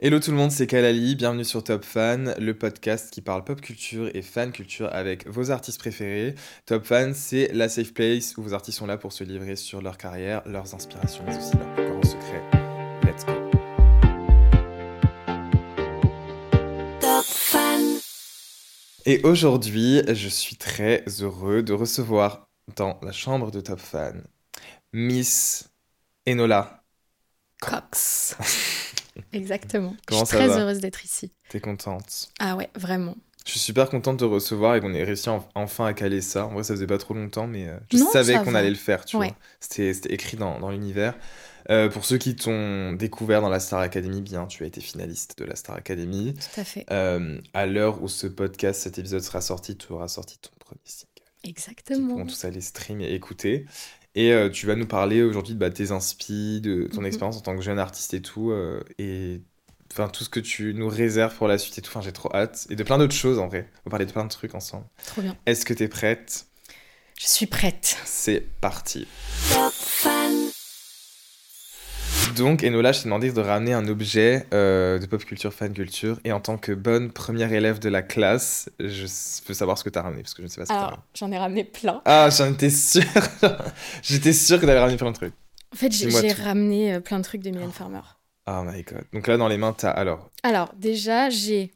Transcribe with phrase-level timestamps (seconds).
[0.00, 3.60] Hello tout le monde, c'est Kalali, bienvenue sur Top Fan, le podcast qui parle pop
[3.60, 6.34] culture et fan culture avec vos artistes préférés.
[6.66, 9.80] Top Fan, c'est la safe place où vos artistes sont là pour se livrer sur
[9.80, 12.42] leur carrière, leurs inspirations, mais aussi leurs plus grands secrets.
[13.04, 13.32] Let's go.
[19.06, 24.26] Et aujourd'hui, je suis très heureux de recevoir dans la chambre de Top Fan
[24.92, 25.70] Miss
[26.26, 26.82] Enola
[27.60, 28.36] Cox.
[29.32, 29.94] Exactement.
[30.06, 31.32] Comment je suis ça très va heureuse d'être ici.
[31.48, 33.16] T'es contente Ah ouais, vraiment.
[33.46, 36.22] Je suis super contente de te recevoir et qu'on ait réussi en- enfin à caler
[36.22, 36.46] ça.
[36.46, 38.74] En vrai, ça faisait pas trop longtemps, mais euh, je Non, savais qu'on allait le
[38.76, 39.28] faire, tu Ouais.
[39.28, 39.36] vois.
[39.60, 41.14] C'était écrit dans, dans l'univers.
[41.70, 45.38] Euh, pour ceux qui t'ont découvert dans la Star Academy, bien, tu as été finaliste
[45.38, 46.34] de la Star Academy.
[46.34, 46.86] Tout à fait.
[46.90, 50.80] Euh, à l'heure où ce podcast, cet épisode sera sorti, tu auras sorti ton premier
[50.84, 51.10] single.
[51.42, 52.08] Qui Exactement.
[52.08, 53.66] pourront tous aller stream et écouter.
[54.14, 57.06] Et euh, tu vas nous parler aujourd'hui de bah, tes inspi, de ton Mhm.
[57.06, 59.40] expérience en tant que jeune artiste et tout, euh, et
[59.92, 61.90] enfin tout ce que tu nous réserves pour la suite et tout.
[61.90, 62.66] Enfin, j'ai trop hâte.
[62.70, 63.68] Et de plein d'autres choses en vrai.
[63.84, 64.86] On va parler de plein de trucs ensemble.
[65.06, 65.36] Trop bien.
[65.46, 66.46] Est-ce que t'es prête?
[67.18, 67.96] Je suis prête.
[68.04, 69.06] C'est parti.
[72.36, 76.18] Donc, Enola, je t'ai demandé de ramener un objet euh, de pop culture, fan culture.
[76.24, 79.06] Et en tant que bonne première élève de la classe, je
[79.46, 80.80] veux savoir ce que t'as ramené, parce que je ne sais pas ce que t'as
[80.80, 80.94] ramené.
[80.94, 82.02] Alors, j'en ai ramené plein.
[82.04, 83.02] Ah, j'en étais sûr.
[84.02, 85.34] J'étais sûr que t'avais ramené plein de trucs.
[85.72, 88.00] En fait, j'ai ramené euh, plein de trucs de Mylène Farmer.
[88.46, 89.04] Oh my god.
[89.12, 91.73] Donc là, dans les mains, t'as alors Alors, déjà, j'ai.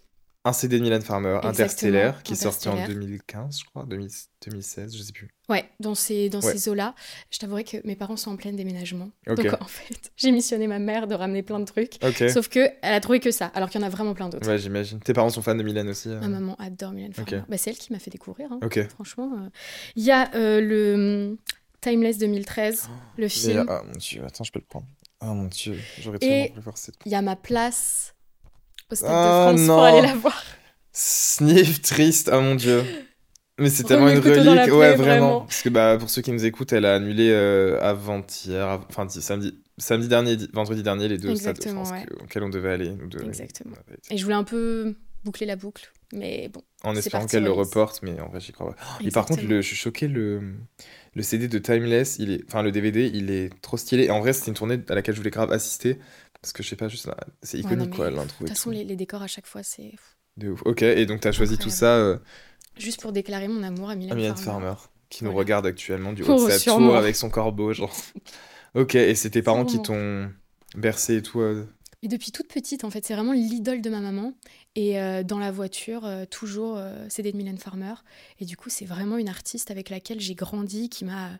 [0.49, 3.01] Un CD de Mylène Farmer, Exactement, Interstellaire, qui est sorti en Interstellaire.
[3.07, 4.09] 2015, je crois, 2000
[4.47, 5.29] 2016, je sais plus.
[5.49, 6.53] Ouais, dans ces, dans Ouais.
[6.53, 6.95] ces eaux-là,
[7.31, 9.11] je t'avouerai que mes parents sont en plein déménagement.
[9.27, 11.95] Donc, en fait, j'ai missionné ma mère de ramener plein de trucs.
[12.33, 14.47] Sauf que elle a trouvé que ça, alors qu'il y en a vraiment plein d'autres.
[14.49, 15.01] Ouais, j'imagine.
[15.01, 17.43] Tes parents sont fans de Mylène aussi euh Ma maman adore Mylène Farmer.
[17.49, 18.51] Bah, c'est elle qui m'a fait découvrir.
[18.53, 18.61] hein.
[18.91, 19.49] Franchement, euh.
[19.97, 21.37] il y a euh, le hum,
[21.81, 23.67] Timeless 2013, le film.
[23.69, 24.87] ah mon dieu, attends, je peux le prendre.
[25.21, 26.95] Oh mon dieu, j'aurais tellement voulu voir cette.
[27.07, 28.15] Il y a ma place
[28.91, 29.75] au Stade Ah, de France non.
[29.75, 30.43] pour aller la voir.
[30.93, 32.83] Sniff triste, oh mon dieu.
[33.61, 34.97] Mais c'est tellement une relique, plaie, ouais, vraiment.
[34.97, 35.41] vraiment.
[35.41, 39.05] Parce que bah, pour ceux qui nous écoutent, elle a annulé euh, avant-hier, av- enfin
[39.05, 42.07] di- samedi, samedi dernier, di- vendredi dernier, les deux stades de Exactement, France ouais.
[42.23, 42.91] auxquels on devait aller.
[42.91, 43.21] Nous deux.
[43.27, 43.75] Exactement.
[43.77, 44.95] On avait été- Et je voulais un peu
[45.25, 46.63] boucler la boucle, mais bon.
[46.85, 48.83] En espérant qu'elle le reporte, mais en vrai, j'y crois pas.
[49.05, 49.57] Et par contre, Exactement.
[49.57, 50.41] le, je suis choqué, le,
[51.17, 54.05] le CD de Timeless, il est, enfin le DVD, il est trop stylé.
[54.05, 55.99] Et en vrai, c'était une tournée à laquelle je voulais grave assister.
[56.43, 58.49] Parce que je sais pas, juste, là, c'est Ouais, iconique non, quoi, mais l'intro De
[58.49, 59.93] toute façon, les, les décors à chaque fois, c'est
[60.37, 60.63] De ouf.
[60.65, 62.19] Ok, et donc t'as choisi tout ça euh,
[62.77, 64.67] juste pour déclarer mon amour à Mylène, à Mylène Farmer.
[64.67, 64.75] Farmer,
[65.11, 67.95] qui nous regarde actuellement du haut Oh, de sa tour avec son corbeau, genre.
[68.75, 70.31] ok, et c'est tes parents qui t'ont
[70.77, 71.41] bercé et tout.
[71.41, 71.67] euh,
[72.03, 74.33] Et depuis toute petite, en fait, c'est vraiment l'idole de ma maman.
[74.77, 77.95] Et euh, dans la voiture, euh, toujours euh, CD de Mylène Farmer.
[78.39, 81.31] Et du coup, c'est vraiment une artiste avec laquelle j'ai grandi, qui m'a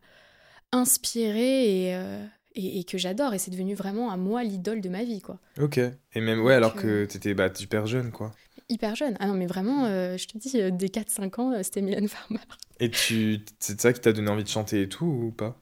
[0.73, 2.25] inspirée et, euh,
[2.59, 3.33] et, et que j'adore.
[3.33, 5.39] Et c'est devenu vraiment à moi l'idole de ma vie, quoi.
[5.59, 5.79] Ok.
[5.79, 8.35] Et même, ouais, alors Donc, que euh, t'étais bah, super jeune, quoi.
[8.69, 9.17] Hyper jeune.
[9.21, 12.09] Ah non, mais vraiment, euh, je te dis, euh, dès 4-5 ans, euh, c'était Mylène
[12.09, 12.41] Farmer.
[12.81, 15.61] Et tu, c'est ça qui t'a donné envie de chanter et tout, ou pas?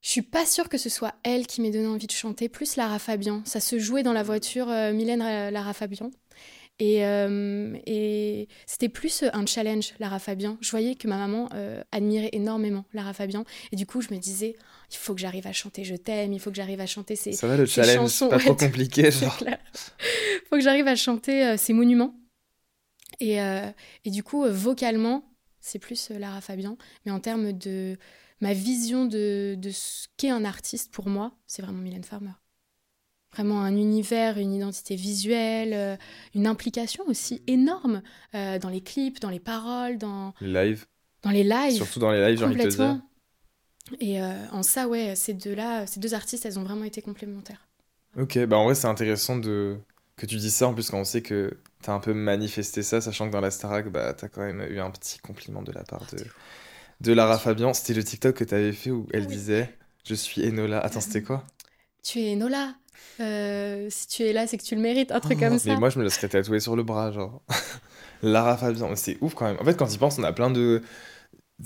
[0.00, 2.76] Je suis pas sûre que ce soit elle qui m'ait donné envie de chanter, plus
[2.76, 3.42] Lara Fabian.
[3.44, 5.20] Ça se jouait dans la voiture, euh, Mylène
[5.50, 6.10] Lara Fabian.
[6.80, 10.56] Et, euh, et c'était plus un challenge, Lara Fabian.
[10.60, 13.44] Je voyais que ma maman euh, admirait énormément Lara Fabian.
[13.72, 14.54] Et du coup, je me disais,
[14.90, 17.32] il faut que j'arrive à chanter Je t'aime, il faut que j'arrive à chanter ces,
[17.32, 18.28] Ça va le challenge, chansons.
[18.28, 19.36] pas Ouais, trop compliqué, genre.
[19.36, 19.58] clair.
[20.48, 22.14] faut que j'arrive à chanter euh, ces monuments.
[23.20, 23.70] Et, euh,
[24.04, 25.24] et du coup, euh, vocalement,
[25.60, 26.76] c'est plus Lara Fabian.
[27.04, 27.96] Mais en termes de
[28.40, 32.30] ma vision de, de ce qu'est un artiste pour moi, c'est vraiment Mylène Farmer.
[33.34, 35.98] Vraiment un univers, une identité visuelle,
[36.34, 38.00] une implication aussi énorme
[38.34, 40.86] euh, dans les clips, dans les paroles, dans, Live.
[41.22, 41.74] dans les lives.
[41.76, 43.00] Surtout dans les lives, j'ai envie de te dire.
[44.00, 47.66] Et euh, en ça, ouais, ces deux-là, ces deux artistes, elles ont vraiment été complémentaires.
[48.16, 49.78] Ok, bah en vrai, c'est intéressant de...
[50.16, 53.00] que tu dis ça, en plus, quand on sait que t'as un peu manifesté ça,
[53.00, 55.84] sachant que dans la Starac, bah, t'as quand même eu un petit compliment de la
[55.84, 56.26] part de,
[57.00, 57.74] de Lara Fabian.
[57.74, 59.28] C'était le TikTok que t'avais fait où elle Oui.
[59.28, 60.80] disait Je suis Enola.
[60.80, 61.46] Attends, c'était quoi?
[62.02, 62.74] Tu es Nola.
[63.20, 65.64] Euh, si tu es là, c'est que tu le mérites, un truc Oh, comme ça.
[65.64, 67.42] Mais moi, je me le serais tatoué sur le bras, genre.
[68.22, 69.58] Lara Fabian, c'est ouf quand même.
[69.60, 70.82] En fait, quand tu penses, on a plein de.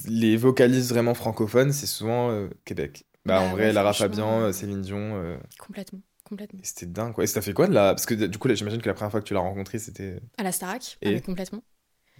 [0.08, 3.04] Les vocalistes vraiment francophones, c'est souvent euh, Québec.
[3.24, 5.16] Bah, Bah en vrai, ouais, Lara Fabian, euh, euh, Céline Dion.
[5.16, 6.60] euh, Complètement, complètement.
[6.60, 7.24] et C'était dingue, quoi.
[7.24, 7.94] Et ça fait quoi de la.
[7.94, 10.20] Parce que du coup, là, j'imagine que la première fois que tu l'as rencontré, c'était.
[10.38, 11.62] À la Starac, Et ah, mais complètement.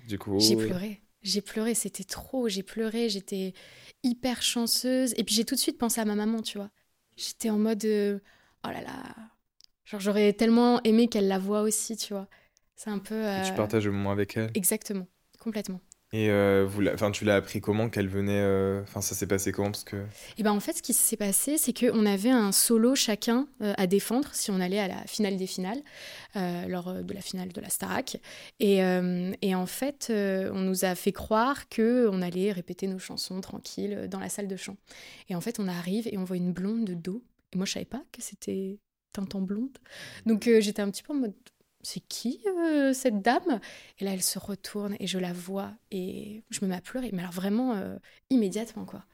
[0.07, 0.39] Du coup.
[0.39, 1.01] J'ai pleuré.
[1.23, 2.49] J'ai pleuré, c'était trop.
[2.49, 3.55] J'ai pleuré, j'étais
[4.03, 5.15] hyper chanceuse.
[5.17, 6.71] Et puis j'ai tout de suite pensé à ma maman, tu vois.
[7.17, 8.19] J'étais en mode euh,
[8.65, 9.15] oh là là.
[9.85, 12.29] Genre j'aurais tellement aimé qu'elle la voie aussi, tu vois.
[12.75, 13.15] C'est un peu.
[13.15, 14.51] Et tu euh, partages le moment avec elle.
[14.55, 15.07] Exactement,
[15.39, 15.81] complètement.
[16.15, 18.41] Et euh, enfin, tu l'as appris comment qu'elle venait.
[18.43, 19.97] euh, Enfin, ça s'est passé comment Parce que.
[20.37, 23.73] Et ben en fait, ce qui s'est passé, c'est qu'on avait un solo chacun euh,
[23.79, 25.81] à défendre si on allait à la finale des finales,
[26.69, 28.19] lors de la finale de la Starac.
[28.61, 28.81] Et,
[29.43, 34.07] et en fait, on nous a fait croire que on allait répéter nos chansons tranquilles
[34.11, 34.77] dans la salle de chant.
[35.29, 37.23] Et en fait, on arrive et on voit une blonde de dos.
[37.53, 38.79] Et moi, je savais pas que c'était
[39.13, 39.79] Tintin blonde.
[40.27, 41.35] Donc j'étais un petit peu en mode.
[41.83, 43.61] C'est qui euh, cette dame?
[43.99, 47.11] Et là, elle se retourne et je la vois et je me mets à pleurer.
[47.13, 47.97] Mais alors vraiment euh,
[48.31, 49.05] immédiatement, quoi.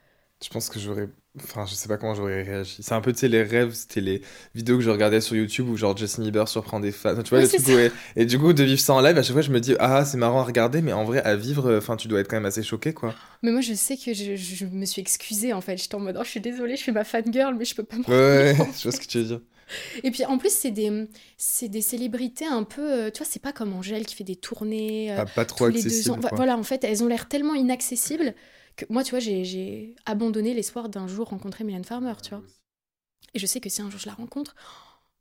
[0.43, 1.09] Je pense que j'aurais.
[1.43, 2.77] Enfin, je sais pas comment j'aurais réagi.
[2.81, 4.23] C'est un peu, tu sais, les rêves, c'était les
[4.55, 7.21] vidéos que je regardais sur YouTube où genre Justin Bieber surprend des fans.
[7.23, 7.91] Tu vois, Oui.
[8.15, 10.05] Et, du coup, de vivre ça en live, à chaque fois, je me dis, ah,
[10.05, 12.47] c'est marrant à regarder, mais en vrai, à vivre, enfin, tu dois être quand même
[12.47, 13.15] assez choqué, quoi.
[13.43, 15.77] Mais moi, je sais que je, je me suis excusée, en fait.
[15.77, 17.97] J'étais en mode, oh, je suis désolée, je suis ma fangirl, mais je peux pas
[17.97, 19.41] me Ouais, ouais, je vois ce que tu veux dire.
[20.05, 22.83] Et puis, en plus, c'est des, c'est des célébrités un peu...
[23.07, 25.67] euh, Tu vois, c'est pas comme Angèle qui fait des tournées euh, Pas, pas trop
[25.67, 26.11] tous les deux accessible.
[26.11, 26.21] ans.
[26.21, 26.37] Vo- quoi.
[26.37, 28.35] Voilà, en fait, elles ont l'air tellement inaccessibles
[28.77, 32.43] que moi, tu vois, j'ai- abandonné l'espoir d'un jour rencontrer Mylène Farmer, tu vois.
[33.35, 34.55] Et je sais que si un jour je la rencontre...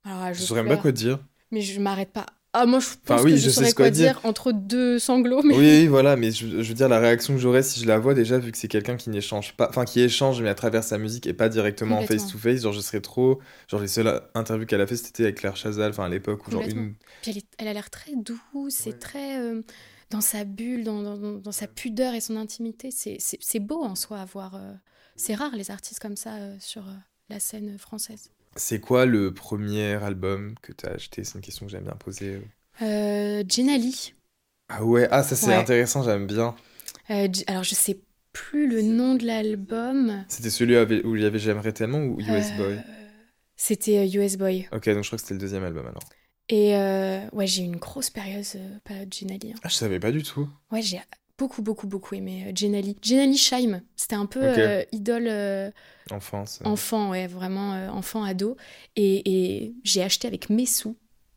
[0.03, 1.19] Alors, Je je saurais même pas quoi dire.
[1.51, 2.25] Mais je m'arrête pas.
[2.59, 4.13] Ah, moi, je pense Enfin, oui, que je je, sais saurais quoi dire.
[4.13, 5.53] dire entre deux sanglots, mais...
[5.55, 7.97] Oui, oui, voilà, mais je, je veux dire, la réaction que j'aurais si je la
[7.99, 10.83] vois déjà, vu que c'est quelqu'un qui n'échange pas, enfin qui échange, mais à travers
[10.83, 12.23] sa musique et pas directement en Complètement.
[12.25, 13.39] face to face, genre je serais trop.
[13.67, 16.51] Genre les seules interviews qu'elle a fait, c'était avec Claire Chazal, enfin à l'époque, où
[16.51, 16.95] genre une.
[17.21, 19.61] Puis elle, est- elle a l'air très douce et très euh,
[20.09, 22.91] dans sa bulle, dans, dans- dans- dans sa pudeur et son intimité.
[22.91, 24.55] C'est- C'est c'est beau en soi à voir.
[24.55, 24.73] euh,
[25.15, 26.91] c'est rare les artistes comme ça euh, sur euh,
[27.29, 28.31] la scène française.
[28.57, 31.23] C'est quoi le premier album que t'as acheté?
[31.23, 32.41] C'est une question que j'aime bien poser.
[32.81, 34.13] Euh, Jenali.
[34.69, 35.55] Ah ouais, ah ça c'est Ouais.
[35.55, 36.55] intéressant, j'aime bien.
[37.09, 37.99] Euh, alors je sais
[38.33, 40.25] plus le nom de l'album.
[40.29, 42.81] C'était celui où il y avait J'aimerais tellement ou US Euh, Boy?
[43.55, 44.67] C'était euh, US Boy.
[44.71, 46.03] Ok, donc je crois que c'était le deuxième album alors.
[46.49, 49.51] Et euh, ouais, j'ai eu une grosse période, euh, période Jenali.
[49.53, 49.59] hein.
[49.63, 50.49] Ah, je savais pas du tout.
[50.71, 50.99] Ouais, j'ai
[51.37, 52.95] beaucoup, beaucoup, beaucoup aimé euh, Jenali.
[53.01, 55.27] Jenali Scheim, c'était un peu euh, idole.
[55.27, 55.71] euh,
[56.11, 56.59] Enfance.
[56.63, 58.57] enfant, ouais, vraiment euh, enfant, ado.
[58.95, 59.21] Et,
[59.65, 60.95] et j'ai acheté avec mes sous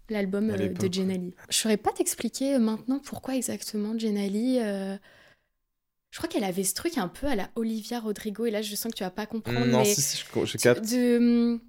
[0.08, 1.34] l'album de Jenali.
[1.50, 4.58] Je saurais pas t'expliquer maintenant pourquoi exactement Jenali.
[4.58, 8.74] Je crois qu'elle avait ce truc un peu à la Olivia Rodrigo, et là je
[8.74, 10.82] sens que tu vas pas comprendre, non, mais si, si, je, je capte.
[10.90, 11.60] de,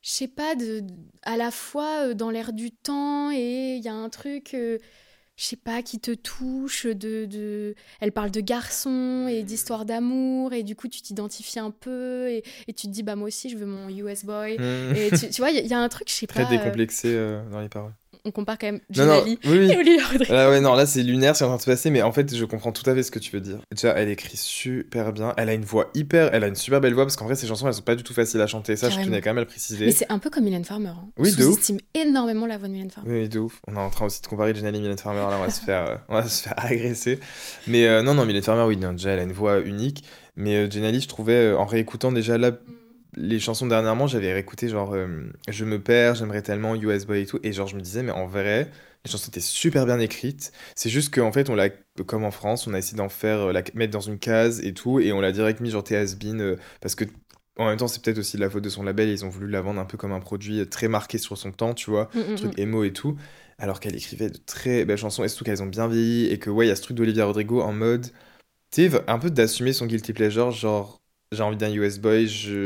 [0.00, 0.84] je sais pas, de,
[1.22, 4.56] à la fois dans l'air du temps et il y a un truc,
[5.38, 6.84] je sais pas, qui te touche.
[6.86, 7.74] De, de...
[8.00, 12.42] Elle parle de garçons et d'histoires d'amour et du coup tu t'identifies un peu et,
[12.66, 14.56] et tu te dis bah moi aussi je veux mon US boy.
[14.94, 16.42] Et tu, tu vois, il y, a- il y a un truc, je sais Très
[16.44, 16.52] pas.
[16.52, 17.94] euh, décomplexé euh, dans les paroles.
[18.28, 19.70] On compare quand même Non, non, Jenali oui, oui.
[19.72, 20.32] et Olivia Rodrigo.
[20.32, 22.34] Là, ouais, non, là, c'est lunaire, c'est en train de se passer, mais en fait,
[22.34, 23.58] je comprends tout à fait ce que tu veux dire.
[23.74, 25.32] Déjà, elle écrit super bien.
[25.36, 26.30] Elle a une voix hyper.
[26.34, 28.02] Elle a une super belle voix, parce qu'en vrai, ces chansons, elles sont pas du
[28.02, 28.76] tout faciles à chanter.
[28.76, 29.10] Ça, je Carrément.
[29.10, 29.86] tenais quand même à le préciser.
[29.86, 30.88] Mais c'est un peu comme Mylène Farmer.
[30.88, 31.08] Hein.
[31.18, 31.70] Oui, On de ouf.
[31.94, 33.10] énormément la voix de Mylène Farmer.
[33.22, 33.60] Oui, de ouf.
[33.66, 35.60] On est en train aussi de comparer Jenny et Mylène Farmer, là, on va se
[35.60, 37.18] faire, euh, on va se faire agresser.
[37.66, 40.04] Mais euh, non, non, Mylène Farmer, oui, non, déjà, elle a une voix unique.
[40.36, 42.52] Mais euh, je trouvais, euh, en réécoutant déjà là,
[43.16, 47.26] les chansons dernièrement, j'avais réécouté genre euh, Je me perds, j'aimerais tellement, US Boy et
[47.26, 47.40] tout.
[47.42, 48.70] Et genre, je me disais, mais en vrai,
[49.04, 50.52] les chansons étaient super bien écrites.
[50.74, 51.70] C'est juste qu'en fait, on l'a,
[52.06, 54.74] comme en France, on a essayé d'en faire, euh, la mettre dans une case et
[54.74, 55.00] tout.
[55.00, 57.04] Et on l'a direct mis genre T has been, euh, parce que.
[57.56, 59.08] En même temps, c'est peut-être aussi de la faute de son label.
[59.08, 61.74] Ils ont voulu la vendre un peu comme un produit très marqué sur son temps,
[61.74, 62.60] tu vois Mm, mm, truc mm.
[62.60, 63.16] émo et tout,
[63.58, 66.50] alors qu'elle écrivait de très belles chansons, et surtout qu'elles ont bien vieilli, et que
[66.50, 68.06] ouais, il y a ce truc d'Olivia Rodrigo en mode,
[68.70, 70.97] tu sais, un peu d'assumer son guilty pleasure, genre,
[71.32, 72.64] j'ai envie d'un US boy, je,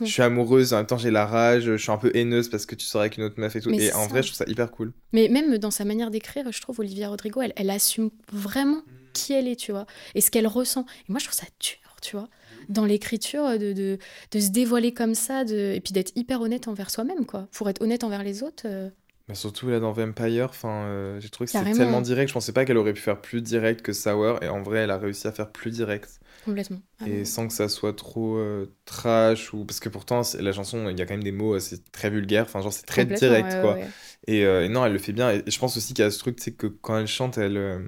[0.00, 2.64] je suis amoureuse, en même temps j'ai la rage, je suis un peu haineuse parce
[2.66, 3.70] que tu sors avec une autre meuf et tout.
[3.70, 4.08] Mais et en ça.
[4.08, 4.92] vrai, je trouve ça hyper cool.
[5.12, 9.32] Mais même dans sa manière d'écrire, je trouve Olivia Rodrigo, elle, elle assume vraiment qui
[9.32, 10.86] elle est, tu vois, et ce qu'elle ressent.
[11.08, 12.28] Et moi, je trouve ça dur, tu vois,
[12.68, 13.98] dans l'écriture, de, de,
[14.32, 17.48] de se dévoiler comme ça, de, et puis d'être hyper honnête envers soi-même, quoi.
[17.52, 18.64] Pour être honnête envers les autres.
[18.66, 18.90] euh,
[19.28, 22.28] Mais surtout là dans Vampire, enfin, euh, j'ai trouvé que c'était tellement direct.
[22.28, 24.90] Je pensais pas qu'elle aurait pu faire plus direct que Sour, et en vrai, elle
[24.90, 26.20] a réussi à faire plus direct.
[26.44, 26.82] Complètement.
[27.00, 30.52] Ah Et sans que ça soit trop euh, trash, ou parce que pourtant, c'est- la
[30.52, 32.86] chanson, il y a quand même des mots, euh, c'est très vulgaire, enfin, genre, c'est
[32.86, 33.78] très direct, ouais, quoi.
[33.78, 33.94] ouais, ouais.
[34.26, 35.30] Et, euh, et non, elle le fait bien.
[35.32, 37.56] Et je pense aussi qu'il y a ce truc, c'est que quand elle chante, elle.
[37.58, 37.80] euh,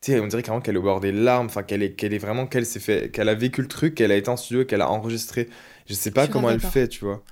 [0.00, 2.14] tu sais, on dirait carrément qu'elle est au bord des larmes, enfin, qu'elle est, qu'elle
[2.14, 4.64] est vraiment, qu'elle s'est fait, qu'elle a vécu le truc, qu'elle a été en studio,
[4.64, 5.48] qu'elle a enregistré.
[5.86, 7.24] Je sais pas Je comment elle fait, tu vois.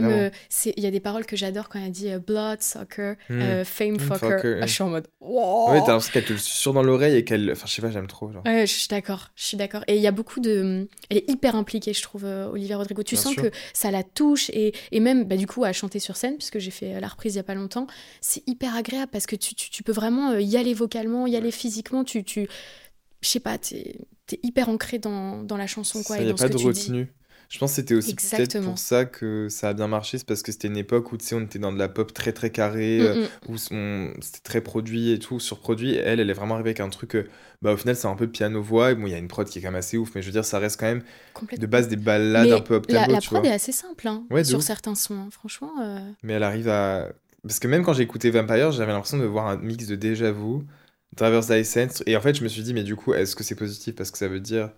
[0.00, 0.30] Même, euh,
[0.76, 3.40] il y a des paroles que j'adore quand elle dit euh, blood, soccer, Hmm.
[3.40, 4.18] euh, fame, fucker.
[4.18, 5.70] fucker, Ah, je suis en mode, wow.
[5.72, 7.50] Ouais, t'as l'impression qu'elle te le susurre dans l'oreille et qu'elle.
[7.52, 8.32] Enfin, je sais pas, j'aime trop.
[8.32, 8.42] Genre.
[8.44, 9.84] Ouais, je suis d'accord, je suis d'accord.
[9.86, 10.88] Et il y a beaucoup de...
[11.10, 13.02] Elle est hyper impliquée, je trouve, euh, Olivia Rodrigo.
[13.02, 13.42] Tu Bien sens sûr.
[13.42, 16.58] que ça la touche et, et même, bah, du coup, à chanter sur scène, puisque
[16.58, 17.86] j'ai fait la reprise il y a pas longtemps,
[18.20, 21.50] c'est hyper agréable parce que tu, tu, tu peux vraiment y aller vocalement, y aller
[21.50, 22.04] physiquement.
[22.04, 22.24] Tu...
[22.24, 22.48] tu...
[23.20, 23.94] Je sais pas, t'es
[24.32, 26.48] es hyper ancré dans, dans la chanson, quoi, Il et n'y a dans ce pas
[26.48, 27.12] que de retenue.
[27.52, 30.42] Je pense que c'était aussi peut-être pour ça que ça a bien marché, c'est parce
[30.42, 32.50] que c'était une époque où tu sais, on était dans de la pop très très
[32.50, 33.52] carrée, Mm, euh, mm.
[33.52, 35.94] où c'était très produit et tout, surproduit.
[35.96, 37.28] Elle, elle est vraiment arrivée avec un truc, euh,
[37.60, 38.92] bah au final, c'est un peu piano-voix.
[38.92, 40.26] Et bon, il y a une prod qui est quand même assez ouf, mais je
[40.26, 41.02] veux dire, ça reste quand même
[41.58, 43.50] de base des ballades Mais un peu up la, la tu prod vois.
[43.50, 44.64] est assez simple hein, Ouais, sur ouf.
[44.64, 45.14] certains sons.
[45.14, 45.28] hein.
[45.30, 47.08] Franchement, euh, Mais elle arrive à.
[47.42, 50.30] Parce que même quand j'ai écouté Vampire, j'avais l'impression de voir un mix de déjà
[50.32, 50.60] vu,
[51.16, 52.02] Driver's License.
[52.06, 53.94] Et en fait, je me suis dit, mais du coup, est-ce que c'est positif?
[53.96, 54.70] Parce que ça veut dire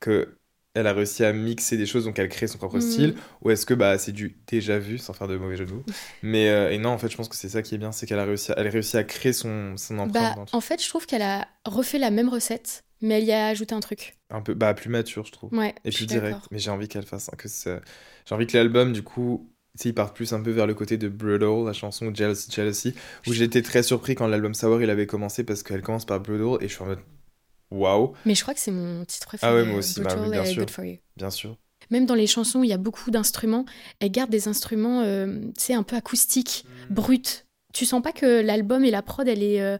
[0.00, 0.36] que
[0.74, 2.80] elle a réussi à mixer des choses, donc elle crée son propre Mm.
[2.80, 5.72] style, ou est-ce que bah, c'est du déjà vu, sans faire de mauvais jeu de
[5.72, 5.84] mots
[6.22, 8.06] Mais euh, et non, en fait, je pense que c'est ça qui est bien, c'est
[8.06, 10.36] qu'elle a réussi à, elle a réussi à créer son, son empreinte.
[10.36, 13.48] bah, en fait, je trouve qu'elle a refait la même recette, mais elle y a
[13.48, 14.14] ajouté un truc.
[14.30, 15.52] Un peu bah, plus mature, je trouve.
[15.52, 16.38] Ouais, et plus direct.
[16.50, 19.94] Mais j'ai envie qu'elle fasse que j'ai envie que l'album du coup tu sais, il
[19.94, 22.94] parte plus un peu vers le côté de Brutal, la chanson Jealousy Jealousy,
[23.26, 26.62] où j'étais très surpris quand l'album Sour il avait commencé parce qu'elle commence par Brutal
[26.62, 26.98] et je suis en mode
[27.72, 29.50] waouh, Mais je crois que c'est mon titre préféré.
[29.52, 30.62] Ah ouais, moi euh, aussi, bah Brutal oui, bien sûr.
[30.62, 30.96] Good for You.
[31.16, 31.56] bien sûr.
[31.90, 33.64] Même dans les chansons où il y a beaucoup d'instruments,
[34.00, 35.26] elle garde des instruments, euh,
[35.58, 36.94] tu sais, un peu acoustiques, Mm.
[36.94, 37.22] bruts.
[37.74, 39.78] Tu sens pas que l'album et la prod, elle est euh,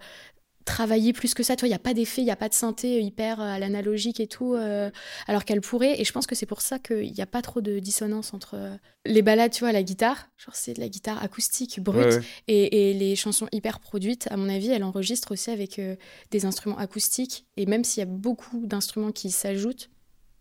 [0.64, 1.56] travaillée plus que ça.
[1.56, 3.44] Tu vois, il n'y a pas d'effet, il n'y a pas de synthé hyper euh,
[3.44, 4.90] à l'analogique et tout, euh,
[5.26, 6.00] alors qu'elle pourrait.
[6.00, 8.54] Et je pense que c'est pour ça qu'il n'y a pas trop de dissonance entre
[8.54, 10.28] euh, les balades, tu vois, à la guitare.
[10.36, 12.04] Genre, c'est de la guitare acoustique, brute.
[12.04, 12.22] Ouais, ouais.
[12.48, 15.96] Et, et les chansons hyper produites, à mon avis, elle enregistre aussi avec euh,
[16.30, 17.46] des instruments acoustiques.
[17.56, 19.90] Et même s'il y a beaucoup d'instruments qui s'ajoutent,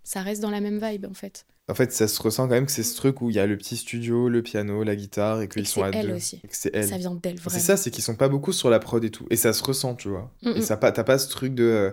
[0.04, 1.46] ça reste dans la même vibe, en fait.
[1.72, 3.48] En fait, ça se ressent quand même que c'est ce truc où il y a
[3.48, 6.16] le petit studio, le piano, la guitare et qu'ils sont à c'est elle deux.
[6.16, 6.42] aussi.
[6.50, 6.90] C'est elle.
[6.90, 7.60] Ça vient d'elle, C'est vraiment.
[7.60, 9.26] ça, c'est qu'ils sont pas beaucoup sur la prod et tout.
[9.30, 10.32] Et ça se ressent, tu vois.
[10.44, 10.62] Mm, Et mm.
[10.62, 11.64] ça, pas- t'as pas ce truc de.
[11.64, 11.92] euh,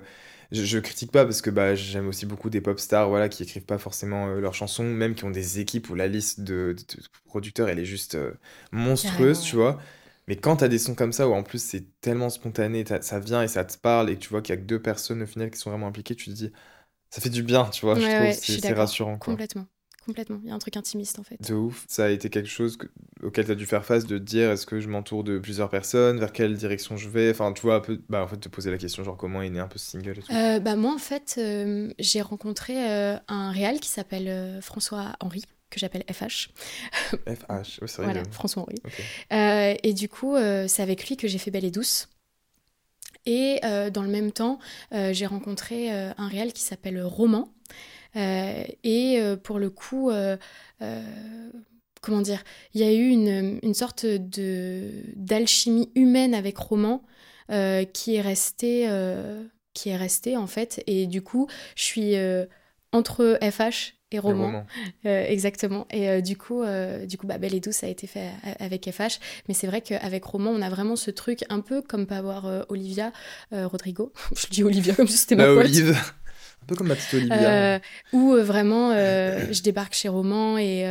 [0.51, 3.43] je, je critique pas parce que bah, j'aime aussi beaucoup des pop stars voilà, qui
[3.45, 6.75] écrivent pas forcément euh, leurs chansons, même qui ont des équipes où la liste de,
[6.77, 8.33] de- de producteurs elle est juste euh,
[8.73, 9.79] monstrueuse, Carrément, tu vois.
[10.27, 13.43] Mais quand t'as des sons comme ça où en plus c'est tellement spontané, ça vient
[13.43, 15.27] et ça te parle et que tu vois qu'il y a que deux personnes au
[15.27, 16.53] final qui sont vraiment impliquées, tu te dis
[17.11, 17.95] ça fait du bien, tu vois.
[17.95, 19.19] je trouve c'est c'est rassurant.
[19.19, 19.33] Quoi.
[19.33, 19.67] Complètement.
[20.07, 20.41] Complètement.
[20.43, 21.37] Il y a un truc intimiste, en fait.
[21.47, 21.85] De ouf.
[21.87, 22.87] Ça a été quelque chose que-
[23.23, 25.69] auquel tu as dû faire face, de te dire est-ce que je m'entoure de plusieurs
[25.69, 28.49] personnes, vers quelle direction je vais, enfin tu vois un peu, bah en fait te
[28.49, 30.33] poser la question genre comment est né un peu ce single et tout.
[30.33, 35.43] Euh, bah, moi, en fait, euh, j'ai rencontré euh, un réal qui s'appelle François Henry,
[35.69, 36.49] que j'appelle FH.
[37.27, 38.05] FH, ouais c'est vrai.
[38.05, 38.23] Voilà.
[38.31, 38.65] François.
[39.33, 40.37] Euh, et du coup,
[40.69, 42.09] c'est avec lui que j'ai fait Belle et Douce.
[43.29, 44.59] Et euh, dans le même temps,
[44.95, 47.53] euh, j'ai rencontré euh, un réal qui s'appelle Roman.
[48.17, 50.11] Et pour le coup,
[52.01, 52.43] comment dire,
[52.75, 57.05] il y a eu une, une sorte de d'alchimie humaine avec Roman
[57.49, 58.89] qui est restée,
[59.73, 60.83] qui est restée en fait.
[60.89, 62.17] Et du coup, je suis
[62.91, 64.47] entre FH et Roman.
[64.47, 64.67] roman.
[65.07, 65.87] Euh, exactement.
[65.91, 68.91] Et euh, du coup, euh, du coup, bah, Belle et Douce a été fait avec
[68.91, 69.19] FH.
[69.49, 72.65] Mais c'est vrai qu'avec Roman, on a vraiment ce truc un peu comme peut avoir
[72.69, 73.13] Olivia
[73.53, 74.13] Rodrigo.
[74.37, 75.65] Je dis Olivia comme si c'était ma La pote.
[75.65, 75.91] Olive.
[75.91, 77.81] un peu comme ma petite Olivia.
[78.13, 80.87] Où vraiment, je débarque chez Roman et,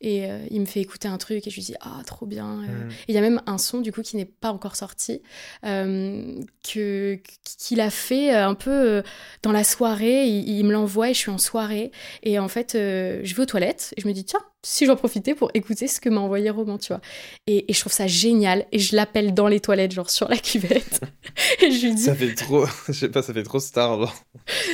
[0.00, 2.62] et euh, il me fait écouter un truc et je lui dis ah trop bien.
[2.62, 2.84] euh.
[2.86, 2.90] Mm.
[2.90, 5.22] Et Il y a même un son du coup qui n'est pas encore sorti
[5.64, 7.18] euh, que
[7.58, 9.02] qu'il a fait euh, un peu euh,
[9.42, 10.26] dans la soirée.
[10.26, 11.90] Il, il me l'envoie et je suis en soirée
[12.22, 14.96] et en fait euh, je vais aux toilettes et je me dis tiens si j'en
[14.96, 17.00] profitais pour écouter ce que m'a envoyé Roman tu vois.
[17.46, 20.36] Et, et je trouve ça génial et je l'appelle dans les toilettes genre sur la
[20.36, 21.00] cuvette
[21.62, 24.00] et je lui dis Ça fait trop, je sais pas, ça fait trop star.
[24.00, 24.14] genre.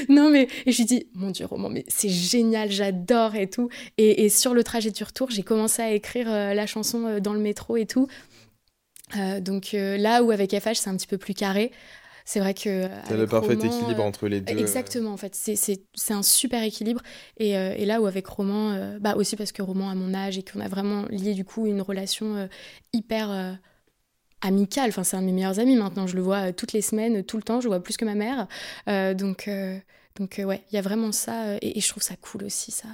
[0.09, 3.69] non, mais et je lui dis, mon Dieu, Roman, mais c'est génial, j'adore et tout.
[3.99, 7.21] Et, et sur le trajet du retour, j'ai commencé à écrire euh, la chanson euh,
[7.21, 8.09] dans le métro et tout.
[9.17, 11.71] Euh, donc là où avec FH, c'est un petit peu plus carré,
[12.25, 12.89] c'est vrai que.
[13.07, 14.57] C'est le parfait équilibre entre les deux.
[14.57, 15.35] Exactement, en fait.
[15.35, 17.03] C'est un super équilibre.
[17.37, 20.43] Et, et, là où avec Roman, bah aussi parce que Roman a mon âge et
[20.43, 22.49] qu'on a vraiment lié du coup une relation
[22.95, 23.59] hyper
[24.41, 24.89] amical.
[24.89, 26.07] Enfin, c'est un de mes meilleurs amis maintenant.
[26.07, 27.61] Je le vois toutes les semaines, tout le temps.
[27.61, 28.47] Je le vois plus que ma mère.
[28.87, 29.51] Donc,
[30.17, 31.57] donc ouais, il y a vraiment ça.
[31.61, 32.71] Et, je trouve ça cool aussi.
[32.71, 32.89] Ça,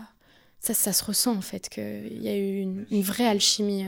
[0.60, 3.84] ça, ça se ressent en fait qu'il y a eu une, vraie alchimie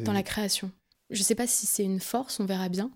[0.00, 0.70] dans la création.
[1.10, 2.90] Je sais pas si c'est une force, on verra bien.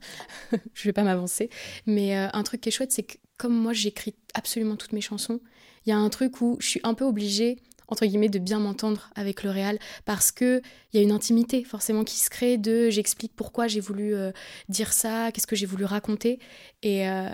[0.74, 1.48] je vais pas m'avancer.
[1.86, 5.40] Mais un truc qui est chouette, c'est que comme moi, j'écris absolument toutes mes chansons,
[5.84, 7.58] il y a un truc où je suis un peu obligée
[7.92, 10.62] entre guillemets, de bien m'entendre avec le réal parce que
[10.92, 14.32] il y a une intimité forcément qui se crée de j'explique pourquoi j'ai voulu euh,
[14.68, 16.38] dire ça, qu'est-ce que j'ai voulu raconter.
[16.82, 17.28] Et, euh,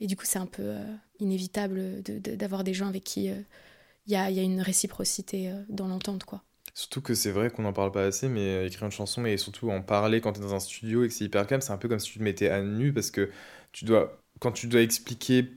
[0.00, 3.30] et, du coup, c'est un peu euh, inévitable d'avoir des gens avec qui
[4.06, 6.42] il y a, y, a, une réciprocité dans l'entente, quoi.
[6.74, 9.70] Surtout que c'est vrai qu'on n'en parle pas assez, mais écrire une chanson et surtout
[9.70, 11.78] en parler quand tu es dans un studio et que c'est hyper calme, c'est un
[11.78, 13.30] peu comme si tu te mettais à nu parce que
[13.72, 15.48] tu dois, quand tu dois expliquer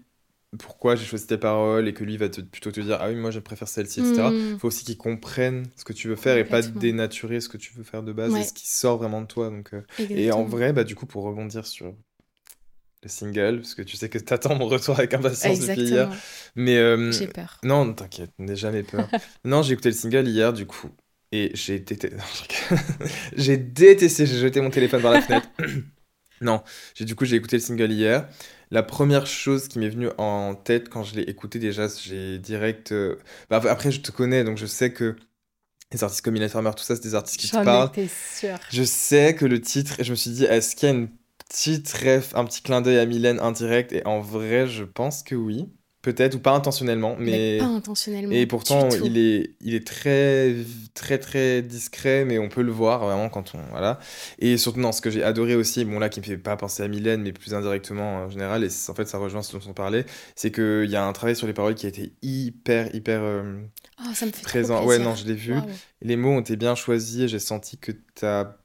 [0.58, 3.16] pourquoi j'ai choisi tes paroles et que lui va te, plutôt te dire ah oui
[3.16, 4.60] moi je préfère celle-ci etc il mm.
[4.60, 7.74] faut aussi qu'il comprenne ce que tu veux faire et pas dénaturer ce que tu
[7.76, 9.84] veux faire de base et ce qui sort vraiment de toi donc euh.
[10.10, 11.94] et en vrai bah du coup pour rebondir sur
[13.04, 16.12] le single parce que tu sais que t'attends mon retour avec impatience depuis hier
[16.56, 19.10] mais euh, j'ai peur non t'inquiète n'aie jamais peur
[19.46, 20.90] non j'ai écouté le single hier du coup
[21.32, 22.18] et j'ai détesté
[23.36, 25.48] j'ai détesté j'ai jeté mon téléphone par la fenêtre
[26.42, 26.62] non
[26.96, 28.28] j'ai du coup j'ai écouté le single hier
[28.72, 32.92] la première chose qui m'est venue en tête quand je l'ai écouté déjà, j'ai direct.
[32.92, 33.18] Euh,
[33.50, 35.16] bah, après, je te connais, donc je sais que
[35.92, 37.90] les artistes comme Mylène Farmer, tout ça, c'est des artistes qui te parlent.
[38.36, 38.60] Sûr.
[38.70, 41.10] Je sais que le titre, et je me suis dit, est-ce qu'il y a une
[41.50, 45.36] petite ref, un petit clin d'œil à Mylène indirect Et en vrai, je pense que
[45.36, 45.68] oui.
[46.02, 47.58] Peut-être, ou pas intentionnellement, mais...
[47.60, 48.32] pas intentionnellement.
[48.34, 50.56] Et pourtant, il est, il est très,
[50.94, 53.60] très, très discret, mais on peut le voir vraiment quand on...
[53.72, 54.00] Voilà.
[54.40, 56.84] Et surtout, non, ce que j'ai adoré aussi, bon là, qui me fait pas penser
[56.84, 59.74] à Mylène, mais plus indirectement en général, et en fait, ça rejoint ce dont on
[59.74, 63.20] parlait, c'est qu'il y a un travail sur les paroles qui a été hyper, hyper...
[63.22, 63.62] Euh,
[64.00, 64.86] oh, ça me fait présent.
[64.86, 65.54] ouais, non, je l'ai vu.
[66.02, 68.58] Les mots ont été bien choisis, et j'ai senti que tu as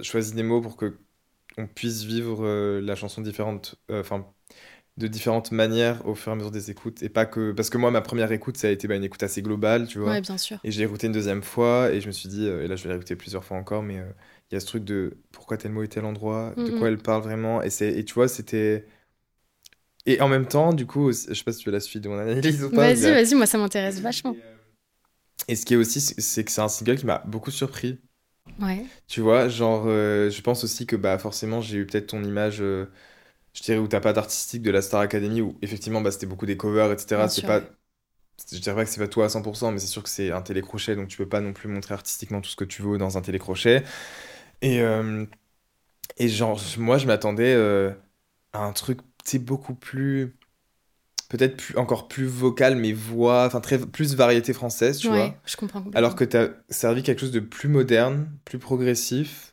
[0.00, 0.96] choisi des mots pour que
[1.58, 4.26] on puisse vivre euh, la chanson différente, euh, enfin
[4.96, 7.78] de différentes manières au fur et à mesure des écoutes et pas que parce que
[7.78, 10.10] moi ma première écoute ça a été bah, une écoute assez globale tu vois.
[10.10, 10.58] Ouais, bien sûr.
[10.64, 12.82] Et j'ai écouté une deuxième fois et je me suis dit euh, et là je
[12.86, 13.94] vais l'écouter plusieurs fois encore mais
[14.50, 16.98] il y a ce truc de pourquoi tel mot est tel endroit de quoi elle
[16.98, 18.86] parle vraiment et c'est et tu vois c'était
[20.04, 22.08] et en même temps du coup je sais pas si tu veux la suite de
[22.08, 24.34] mon analyse ou pas vas-y vas-y moi ça m'intéresse vachement.
[25.46, 28.00] et ce qui est aussi c'est que c'est un single qui m'a beaucoup surpris
[28.58, 32.22] ouais tu vois genre euh, je pense aussi que bah forcément j'ai eu peut-être ton
[32.24, 32.58] image
[33.54, 36.46] je dirais, où t'as pas d'artistique de la Star Academy, où effectivement, bah, c'était beaucoup
[36.46, 37.28] des covers, etc.
[37.28, 37.62] C'est pas.
[38.52, 40.42] Je dirais pas que c'est pas toi à 100%, mais c'est sûr que c'est un
[40.42, 43.18] télécrochet, donc tu peux pas non plus montrer artistiquement tout ce que tu veux dans
[43.18, 43.84] un télécrochet.
[44.62, 45.26] Et, euh,
[46.18, 47.92] et genre, moi, je m'attendais euh,
[48.54, 50.37] à un truc, tu beaucoup plus.
[51.28, 55.34] Peut-être plus, encore plus vocal, mais voix, enfin, très, plus variété française, tu ouais, vois.
[55.44, 59.52] je comprends Alors que t'as servi quelque chose de plus moderne, plus progressif,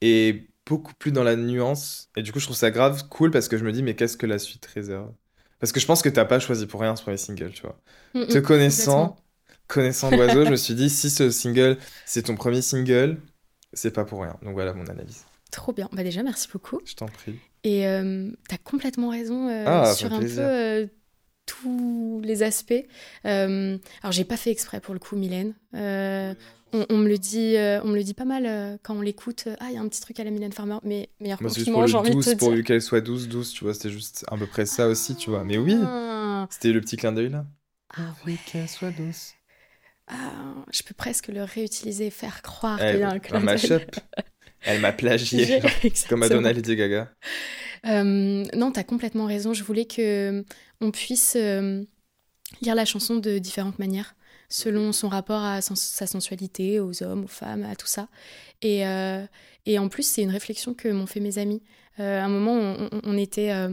[0.00, 2.08] et beaucoup plus dans la nuance.
[2.16, 4.16] Et du coup, je trouve ça grave cool parce que je me dis, mais qu'est-ce
[4.16, 5.12] que la suite réserve?
[5.58, 7.78] Parce que je pense que t'as pas choisi pour rien ce premier single, tu vois.
[8.14, 9.16] Mm, mm, Te connaissant,
[9.66, 13.20] connaissant l'oiseau, je me suis dit, si ce single, c'est ton premier single,
[13.72, 14.36] c'est pas pour rien.
[14.42, 15.24] Donc voilà mon analyse.
[15.50, 15.88] Trop bien.
[15.92, 16.80] Bah déjà, merci beaucoup.
[16.84, 17.40] Je t'en prie.
[17.64, 20.86] Et euh, t'as complètement raison euh, ah, sur un peu euh,
[21.46, 22.86] tous les aspects.
[23.24, 23.78] alors,
[24.10, 25.54] j'ai pas fait exprès pour le coup, Mylène.
[26.72, 29.44] On, me le dit, euh, on me le dit pas mal euh, quand on l'écoute.
[29.48, 31.86] Euh, ah, il y a un petit truc à la Mylène Farmer, mais meilleur compliment,
[31.86, 34.66] j'ai envie de Pour qu'elle soit douce, douce, tu vois, c'était juste à peu près
[34.66, 35.42] ça aussi, tu vois.
[35.42, 36.46] Mais oui, ah.
[36.48, 37.44] c'était le petit clin d'œil là.
[37.96, 39.34] Ah oui, qu'elle soit douce.
[40.06, 40.32] Ah,
[40.72, 43.58] je peux presque le réutiliser faire croire qu'il y a un clin d'œil.
[44.62, 45.60] Elle m'a plagié,
[46.08, 47.10] comme Madonna Lady Gaga.
[47.86, 49.54] Euh, non, t'as complètement raison.
[49.54, 50.44] Je voulais que
[50.80, 54.14] on puisse lire la chanson de différentes manières
[54.50, 58.08] selon son rapport à sa sensualité, aux hommes, aux femmes, à tout ça.
[58.60, 59.24] Et, euh,
[59.64, 61.62] et en plus, c'est une réflexion que m'ont fait mes amis.
[62.00, 63.70] Euh, à un moment, on, était euh,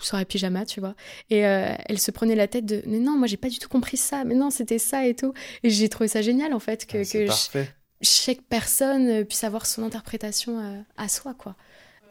[0.00, 0.94] sur un pyjama, tu vois,
[1.30, 3.96] et elle se prenait la tête de mais non, moi j'ai pas du tout compris
[3.96, 5.32] ça, mais non, c'était ça et tout.
[5.62, 7.64] Et j'ai trouvé ça génial en fait que, ah, que
[8.02, 11.56] chaque personne puisse avoir son interprétation à soi, quoi.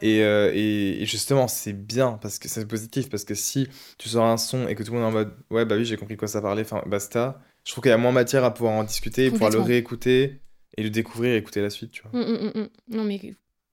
[0.02, 3.68] Et, et, justement, c'est bien parce que c'est positif parce que si
[3.98, 5.84] tu sors un son et que tout le monde est en mode ouais, bah oui,
[5.84, 8.54] j'ai compris quoi ça parlait, enfin basta, je trouve qu'il y a moins matière à
[8.54, 10.40] pouvoir en discuter, pouvoir le réécouter
[10.76, 12.20] et le découvrir et écouter la suite, tu vois.
[12.20, 13.20] Mm, mm, mm, non, mais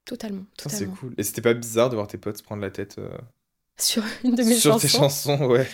[0.04, 0.44] totalement.
[0.66, 1.14] c'est cool.
[1.16, 3.08] Et c'était pas bizarre de voir tes potes se prendre la tête euh,
[3.78, 5.68] sur une de mes sur chansons Sur tes chansons, ouais.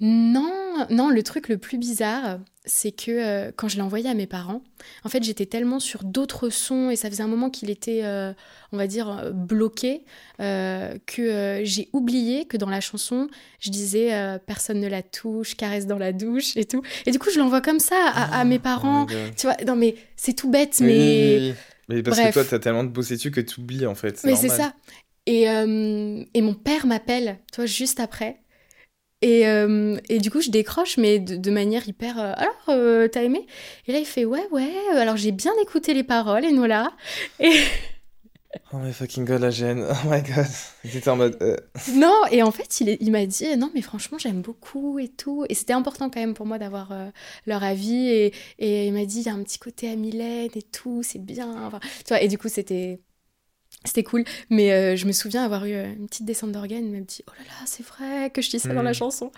[0.00, 4.14] Non, non, le truc le plus bizarre, c'est que euh, quand je l'ai envoyé à
[4.14, 4.62] mes parents,
[5.04, 8.32] en fait, j'étais tellement sur d'autres sons et ça faisait un moment qu'il était, euh,
[8.72, 10.04] on va dire, euh, bloqué,
[10.38, 13.28] que j'ai oublié que dans la chanson,
[13.60, 14.10] je disais
[14.46, 16.82] personne ne la touche, caresse dans la douche et tout.
[17.06, 19.04] Et du coup, je l'envoie comme ça à, Ah, mes oh parents.
[19.04, 19.34] God.
[19.36, 21.38] tu vois, non, mais c'est tout bête, Oui, mais.
[21.38, 21.54] oui, oui.
[21.88, 22.28] Mais parce Bref.
[22.30, 24.20] que toi, t'as tellement de bossé dessus que t'oublies en fait.
[24.24, 24.72] Mais c'est ça.
[25.26, 28.40] Et, et mon père m'appelle, toi, juste après.
[29.22, 32.18] Et, euh, et du coup, je décroche, mais de, de manière hyper.
[32.18, 33.46] euh, alors, euh, t'as aimé?
[33.86, 34.70] Et là, il fait Ouais, ouais.
[34.96, 36.92] Alors, j'ai bien écouté les paroles, Enola.
[37.40, 37.52] Et
[38.72, 39.84] Oh my fucking god, la gêne.
[39.90, 40.46] Oh my god.
[40.82, 41.36] T'étais en mode.
[41.94, 45.44] non, et en fait, il, il m'a dit Non, mais franchement, j'aime beaucoup et tout.
[45.48, 46.92] Et c'était important quand même pour moi d'avoir
[47.46, 48.08] leur avis.
[48.08, 51.02] Et, et il m'a dit Il y a un petit côté à Mylène et tout,
[51.02, 51.66] c'est bien.
[51.66, 53.00] Enfin, tu vois, et du coup, c'était.
[53.84, 56.90] C'était cool, mais euh, je me souviens avoir eu euh, une petite descente d'organes.
[56.90, 58.94] M'a dit Oh là là, c'est vrai que je dis ça dans la Mm.
[58.94, 59.30] chanson.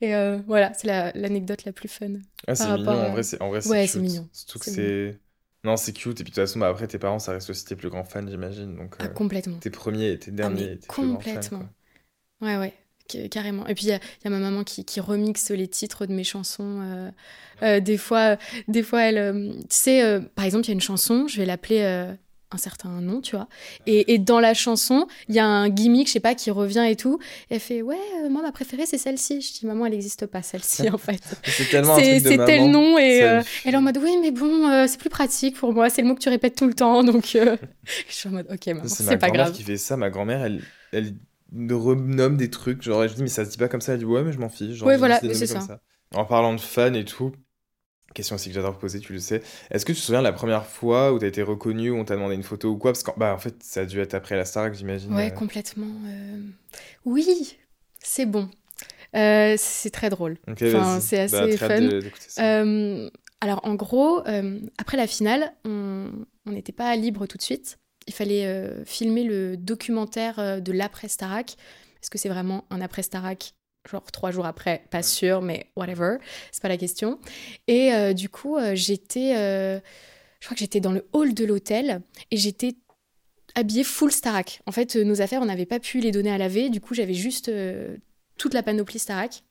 [0.00, 2.14] Et euh, voilà, c'est la- l'anecdote la, plus fun.
[2.46, 4.28] Ah, c'est mignon, en à- vrai, c'est en vrai, c'est Ouais, c'est mignon.
[4.32, 5.20] Surtout que C'est.
[5.64, 6.20] Non, c'est cute.
[6.20, 8.04] Et puis de toute façon, bah, après, tes parents, ça reste aussi tes plus grands
[8.04, 8.76] fans, j'imagine.
[8.76, 9.58] Donc, Ah, complètement.
[9.60, 10.78] tes premiers et tes Ah, derniers.
[10.78, 11.58] tes fans, complètement.
[11.58, 11.70] quoi.
[12.42, 12.74] Ouais, ouais,
[13.10, 13.66] ca- carrément.
[13.66, 16.06] Et puis, il y, a il y a ma maman qui, qui remixe les titres
[16.06, 16.80] de mes chansons.
[16.82, 17.10] euh,
[17.62, 18.36] euh, des, fois,
[18.68, 19.54] des fois, elle.
[19.62, 22.14] tu sais, par exemple, il y a une chanson, je vais l'appeler.
[22.54, 23.48] Un certain nom, tu vois.
[23.86, 26.86] Et, et dans la chanson, il y a un gimmick, je sais pas, qui revient
[26.88, 27.18] et tout.
[27.50, 29.40] Et elle fait Ouais, euh, moi, ma préférée, c'est celle-ci.
[29.40, 31.20] Je dis Maman, elle n'existe pas, celle-ci, en fait.
[31.44, 32.96] C'est tellement C'est tel nom.
[32.98, 35.72] Et Ça euh, elle est en mode Oui, mais bon, euh, c'est plus pratique pour
[35.72, 35.90] moi.
[35.90, 37.02] C'est le mot que tu répètes tout le temps.
[37.04, 37.56] Donc, je
[38.08, 39.52] suis en mode Ok, maman, C'est pas grand-mère grave.
[39.52, 39.96] qui fait ça.
[39.96, 40.62] Ma grand-mère, elle,
[40.92, 41.14] elle
[41.72, 42.82] renomme des trucs.
[42.82, 43.92] Genre, je dis, mais ça se dit pas comme ça.
[43.92, 44.76] Elle dit, ouais, mais je m'en fiche.
[44.76, 45.78] Genre, Ouais, voilà, c'est nommer comme
[46.14, 47.32] En parlant de fans et tout,
[48.14, 49.42] question aussi que j'adore poser, tu le sais.
[49.70, 52.04] Est-ce que tu te souviens de la première fois où t'as été reconnu, où on
[52.04, 52.92] t'a demandé une photo ou quoi?
[52.92, 55.12] Parce que, bah, en fait, ça a dû être après la Starac, j'imagine.
[55.14, 55.34] Ouais, euh.
[55.34, 55.90] complètement.
[56.06, 56.40] euh,
[57.04, 57.56] Oui,
[58.02, 58.48] c'est bon.
[59.14, 60.38] Euh, c'est très drôle.
[60.48, 61.80] Enfin, c'est Bah, assez fun.
[61.80, 62.02] de-.
[62.38, 64.22] Euh, alors, en gros,
[64.78, 66.10] après la finale, on
[66.46, 67.78] n'était pas libre tout de suite.
[68.06, 71.56] Il fallait filmer le documentaire de l'après Starac.
[72.02, 73.54] Est-ce que c'est vraiment un après Starac
[73.90, 76.16] Genre trois jours après, pas sûr, mais whatever,
[76.52, 77.18] c'est pas la question.
[77.66, 79.78] Et euh, du coup, euh, j'étais, euh,
[80.40, 82.76] je crois que j'étais dans le hall de l'hôtel et j'étais
[83.54, 84.62] habillée full Starac.
[84.66, 87.14] En fait, nos affaires, on n'avait pas pu les donner à laver, du coup, j'avais
[87.14, 87.50] juste
[88.38, 89.44] toute la panoplie Starac.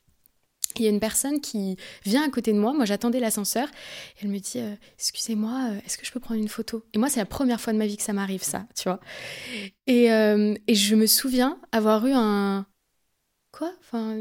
[0.76, 3.68] Il y a une personne qui vient à côté de moi, moi j'attendais l'ascenseur,
[4.20, 4.58] elle me dit
[4.98, 6.84] Excusez-moi, est-ce que je peux prendre une photo?
[6.92, 8.98] Et moi, c'est la première fois de ma vie que ça m'arrive, ça, tu vois.
[9.86, 12.66] Et, et je me souviens avoir eu un.
[13.56, 14.20] Quoi Enfin,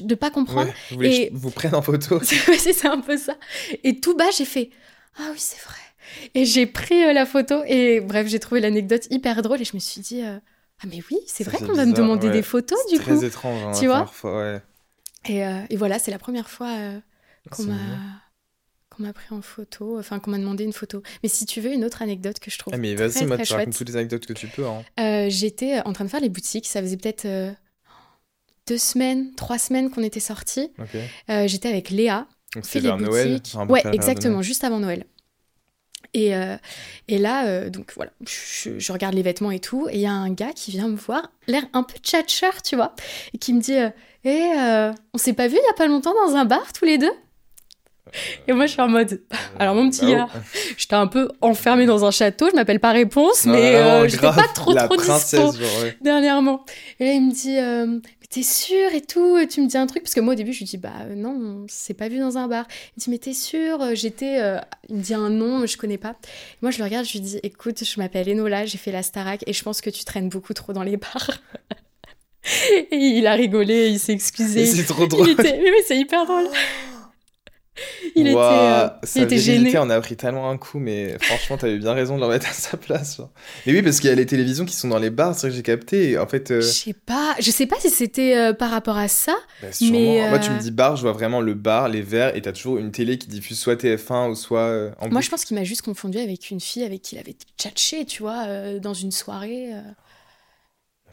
[0.00, 0.68] de pas comprendre.
[0.68, 3.36] Ouais, vous voulez que et- je vous prenne en photo c'est un peu ça.
[3.84, 4.70] Et tout bas, j'ai fait
[5.18, 5.76] Ah oui, c'est vrai.
[6.34, 9.74] Et j'ai pris euh, la photo et bref, j'ai trouvé l'anecdote hyper drôle et je
[9.74, 10.38] me suis dit euh,
[10.82, 12.32] Ah, mais oui, c'est vrai qu'on va me demander ouais.
[12.32, 13.22] des photos C'est du très coup.
[13.22, 14.62] étrange, hein, Tu vois première fois, ouais.
[15.28, 16.98] Et, euh, et voilà, c'est la première fois euh,
[17.50, 17.74] qu'on m'a
[18.88, 21.02] qu'on m'a pris en photo, enfin qu'on m'a demandé une photo.
[21.22, 23.52] Mais si tu veux une autre anecdote que je trouve Ah, mais vas-y, moi, tu
[23.52, 24.66] racontes toutes les anecdotes que tu peux.
[24.66, 24.82] Hein.
[24.98, 26.66] euh, j'étais en train de faire les boutiques.
[26.66, 27.52] Ça faisait peut-être euh,
[28.70, 30.70] deux semaines, trois semaines qu'on était sortis.
[31.28, 32.28] Euh, j'étais avec Léa.
[32.62, 33.40] C'était vers Noël.
[33.68, 34.44] ouais, exactement, Noël.
[34.44, 35.06] juste avant Noël.
[36.14, 36.56] Et, euh,
[37.08, 40.06] et là, euh, donc voilà, je, je regarde les vêtements et tout, et il y
[40.06, 42.94] a un gars qui vient me voir, l'air un peu tchatcheur, tu vois,
[43.34, 43.76] et qui me dit
[44.24, 46.98] Eh, on s'est pas vu il y a pas longtemps dans un bar tous les
[46.98, 47.12] deux?
[48.48, 49.22] Et moi, je suis en mode
[49.58, 50.38] Alors, mon petit Bah, gars, oh.
[50.76, 54.26] j'étais un peu enfermée dans un château, je m'appelle pas Réponse, mais non, euh, j'étais
[54.26, 55.96] pas trop la trop dispo genre, ouais.
[56.00, 56.64] dernièrement.
[56.98, 60.02] Et là, il me dit, euh, t'es sûr et tout, tu me dis un truc
[60.04, 62.18] Parce que moi, au début, je lui dis, bah euh, non, on s'est pas vu
[62.18, 62.66] dans un bar.
[62.70, 64.38] Il me dit, mais t'es sûr Euh, J'étais.
[64.40, 66.16] euh, Il me dit un nom, je connais pas.
[66.62, 69.42] Moi, je le regarde, je lui dis, écoute, je m'appelle Enola, j'ai fait la Starac
[69.46, 71.30] et je pense que tu traînes beaucoup trop dans les bars.
[72.90, 74.64] et il a rigolé, il s'est excusé.
[74.64, 75.28] C'est trop drôle.
[75.30, 75.58] était...
[75.58, 76.46] Mais oui, c'est hyper drôle.
[78.16, 79.78] Il était, Ouah, euh, il était gêné.
[79.78, 82.52] en a pris tellement un coup, mais franchement, t'avais bien raison de le remettre à
[82.52, 83.16] sa place.
[83.16, 83.30] genre.
[83.66, 85.54] Mais oui, parce qu'il y a les télévisions qui sont dans les bars, c'est que
[85.54, 86.10] j'ai capté.
[86.10, 88.96] Et en fait, euh, Je sais pas, je sais pas si c'était euh, par rapport
[88.96, 89.36] à ça.
[89.62, 89.92] bah, sûrement.
[89.92, 92.42] mais, Moi, tu euh, me dis bar, je vois vraiment le bar, les verres, et
[92.42, 95.56] t'as toujours une télé qui diffuse soit TF1 ou soit en Moi, je pense qu'il
[95.56, 99.12] m'a juste confondu avec une fille avec qui il avait tchatché, tu vois, dans une
[99.12, 99.70] soirée.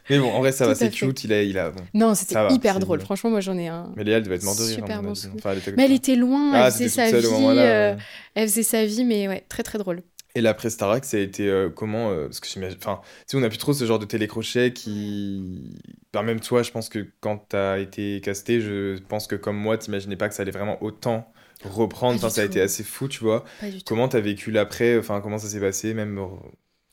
[0.10, 1.24] Mais bon, en vrai, ça Tout va, c'est cute.
[1.24, 1.72] Il a, il a.
[1.72, 1.82] bon.
[1.94, 3.02] Non, c'était va, hyper drôle.
[3.02, 3.92] Franchement, moi, j'en ai un.
[3.96, 5.02] Mais Léa, elle devait être morte de rire.
[5.02, 5.38] Bon souvenir.
[5.40, 6.52] Enfin, elle était Mais elle était loin.
[6.54, 7.26] Ah, elle faisait sa vie.
[7.26, 7.96] euh.
[8.36, 10.02] Elle faisait sa vie, mais ouais, très très drôle.
[10.36, 12.78] Et l'après Starac, ça a été euh, comment euh, Parce que j'imagine.
[12.80, 15.76] Enfin, tu sais, on a plus trop ce genre de télécrochet qui.
[16.14, 19.78] Enfin, même toi, je pense que quand t'as été casté, je pense que comme moi,
[19.78, 21.32] t'imaginais pas que ça allait vraiment autant
[21.64, 22.18] reprendre.
[22.18, 23.46] Enfin, ça a été assez fou, tu vois.
[23.60, 23.84] Pas du tout.
[23.88, 26.16] Comment t'as vécu l'après Enfin, comment ça s'est passé Même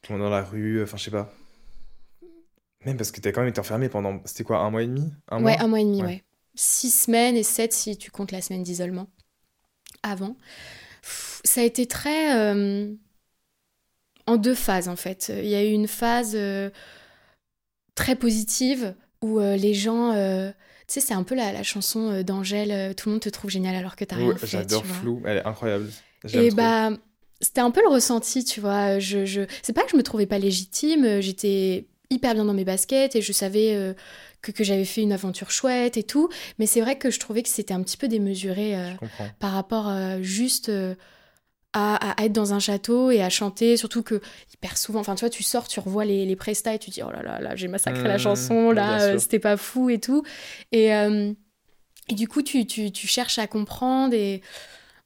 [0.09, 1.31] dans la rue Enfin, je sais pas.
[2.86, 4.20] Même parce que t'as quand même été enfermé pendant.
[4.24, 5.12] C'était quoi, un mois et demi?
[5.28, 5.62] Un ouais, mois?
[5.62, 6.06] un mois et demi, Ouais.
[6.06, 6.24] ouais.
[6.54, 9.08] six semaines et sept si tu comptes la semaine d'isolement
[10.02, 10.36] avant.
[11.02, 12.92] Ça a été très euh,
[14.26, 15.32] en deux phases en fait.
[15.34, 16.70] Il y a eu une phase euh,
[17.94, 20.54] très positive où euh, les gens, tu
[20.86, 24.04] sais, c'est un peu la, chanson d'Angèle, tout le monde te trouve génial alors que
[24.04, 24.46] t'as rien fait.
[24.46, 25.90] J'adore Flou, elle est incroyable.
[26.32, 26.90] Et bah
[27.40, 28.98] c'était un peu le ressenti, tu vois.
[28.98, 29.42] Je, je...
[29.60, 33.22] C'est pas que je me trouvais pas légitime, j'étais hyper bien dans mes baskets et
[33.22, 33.94] je savais
[34.53, 36.29] que, j'avais fait une aventure chouette et tout.
[36.59, 38.90] Mais c'est vrai que je trouvais que c'était un petit peu démesuré euh,
[39.38, 40.94] par rapport euh, juste euh,
[41.72, 43.77] à, être dans un château et à chanter.
[43.77, 44.20] Surtout que
[44.53, 47.03] hyper souvent, enfin tu vois, tu sors, tu revois les, les prestats et tu dis
[47.03, 50.22] oh là là, là j'ai massacré la mmh, chanson, là c'était pas fou et tout.
[50.72, 50.88] Et,
[52.09, 54.42] et du coup, tu, tu, tu cherches à comprendre et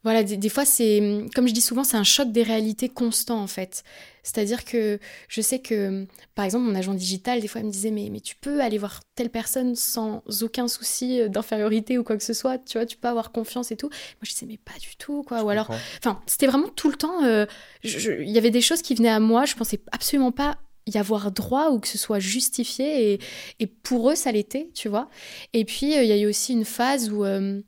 [0.04, 3.46] voilà, des, fois, c'est, comme je dis souvent, c'est un choc des réalités constant, en
[3.46, 3.82] fait.
[4.22, 7.90] C'est-à-dire que je sais que, par exemple, mon agent digital, des fois, il me disait,
[7.90, 12.22] mais, mais tu peux aller voir telle personne sans aucun souci d'infériorité ou quoi que
[12.22, 13.88] ce soit, tu vois, tu peux avoir confiance et tout.
[13.88, 15.42] Moi, je disais, mais pas du tout, quoi.
[15.42, 17.46] ou alors, enfin, c'était vraiment tout le temps, euh,
[17.82, 21.30] il y avait des choses qui venaient à moi, je pensais absolument pas y avoir
[21.32, 23.20] droit ou que ce soit justifié et,
[23.60, 25.10] et pour eux ça l'était tu vois
[25.52, 27.60] et puis euh, il y a eu aussi une phase où euh,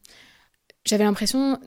[0.87, 1.59] j'avais l'impression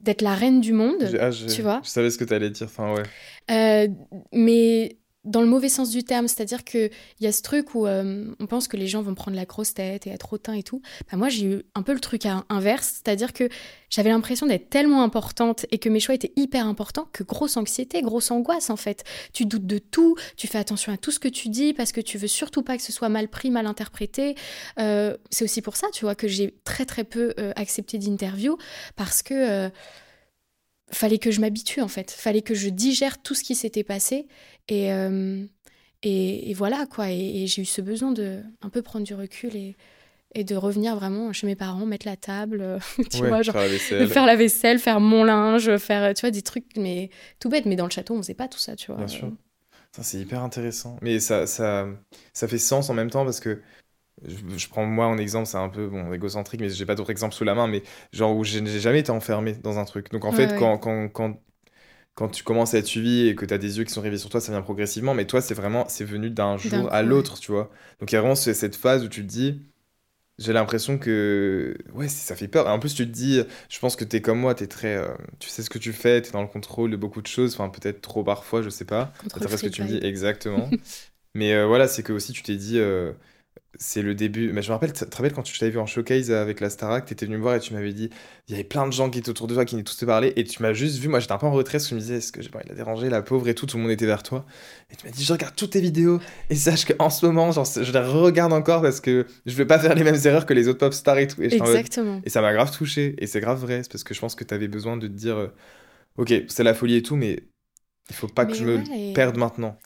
[0.00, 1.80] d'être la reine du monde, ah, tu vois.
[1.84, 3.02] Je savais ce que tu allais dire, enfin ouais.
[3.50, 3.88] Euh,
[4.32, 4.96] mais
[5.28, 8.46] dans le mauvais sens du terme, c'est-à-dire qu'il y a ce truc où euh, on
[8.46, 10.80] pense que les gens vont prendre la grosse tête et être hautain et tout.
[11.10, 13.48] Bah, moi, j'ai eu un peu le truc inverse, c'est-à-dire que
[13.90, 18.00] j'avais l'impression d'être tellement importante et que mes choix étaient hyper importants que grosse anxiété,
[18.00, 19.04] grosse angoisse en fait.
[19.32, 22.00] Tu doutes de tout, tu fais attention à tout ce que tu dis parce que
[22.00, 24.34] tu veux surtout pas que ce soit mal pris, mal interprété.
[24.78, 28.56] Euh, c'est aussi pour ça, tu vois, que j'ai très très peu accepté d'interview
[28.96, 29.70] parce que
[30.90, 34.26] fallait que je m'habitue en fait, fallait que je digère tout ce qui s'était passé
[34.68, 35.44] et, euh,
[36.02, 37.10] et, voilà quoi.
[37.10, 39.76] Et, j'ai eu ce besoin de un peu prendre du recul et,
[40.34, 42.78] et de revenir vraiment chez mes parents, mettre la table,
[43.10, 46.42] tu vois, genre faire la, faire la vaisselle, faire mon linge, faire tu vois des
[46.42, 47.66] trucs mais tout bête.
[47.66, 48.96] Mais dans le château on faisait pas tout ça, tu vois.
[48.96, 49.32] Bien sûr.
[50.00, 50.96] C'est hyper intéressant.
[51.02, 51.88] Mais ça, ça,
[52.32, 53.60] ça fait sens en même temps parce que
[54.24, 57.34] je, prends moi en exemple, c'est un peu bon, égocentrique, mais j'ai pas d'autres exemples
[57.34, 60.10] sous la main, mais genre où j'ai jamais été enfermé dans un truc.
[60.10, 61.40] Donc en fait, Quand, quand, quand,
[62.14, 64.18] quand, tu commences à être suivi et que tu as des yeux qui sont rivés
[64.18, 67.38] sur toi, ça vient progressivement, mais toi, c'est vraiment, c'est venu d'un jour à l'autre,
[67.38, 67.70] tu vois.
[68.00, 69.60] Donc il y a vraiment cette phase où tu te dis,
[70.38, 72.68] j'ai l'impression que, ouais, ça fait peur.
[72.68, 74.66] Et en plus, tu te dis, je pense que tu es comme moi, tu es
[74.68, 75.08] très, euh,
[75.40, 77.54] tu sais ce que tu fais, tu es dans le contrôle de beaucoup de choses,
[77.54, 79.12] enfin peut-être trop parfois, je sais pas.
[79.36, 80.70] C'est ce que tu me dis, exactement.
[81.34, 83.12] mais euh, voilà, c'est que aussi tu t'es dit euh,
[83.76, 84.52] c'est le début.
[84.52, 86.70] Mais je me rappelle, tu te rappelles quand tu t'avais vu en showcase avec la
[86.70, 88.10] Starac, tu étais venu me voir et tu m'avais dit
[88.48, 90.04] il y avait plein de gens qui étaient autour de toi, qui venaient tous te
[90.04, 91.08] parler, et tu m'as juste vu.
[91.08, 92.58] Moi, j'étais un peu en retrait parce que je me disais est-ce que j'ai pas
[92.58, 94.46] envie de la déranger, la pauvre et tout, tout le monde était vers toi.
[94.90, 97.66] Et tu m'as dit je regarde toutes tes vidéos et sache qu'en ce moment, genre,
[97.66, 100.68] je les regarde encore parce que je vais pas faire les mêmes erreurs que les
[100.68, 101.42] autres pop stars et tout.
[101.42, 102.20] Et Exactement.
[102.24, 104.44] Et ça m'a grave touché, et c'est grave vrai, c'est parce que je pense que
[104.44, 105.48] tu avais besoin de te dire euh,
[106.16, 107.42] ok, c'est la folie et tout, mais
[108.08, 109.78] il faut pas que je me perde maintenant.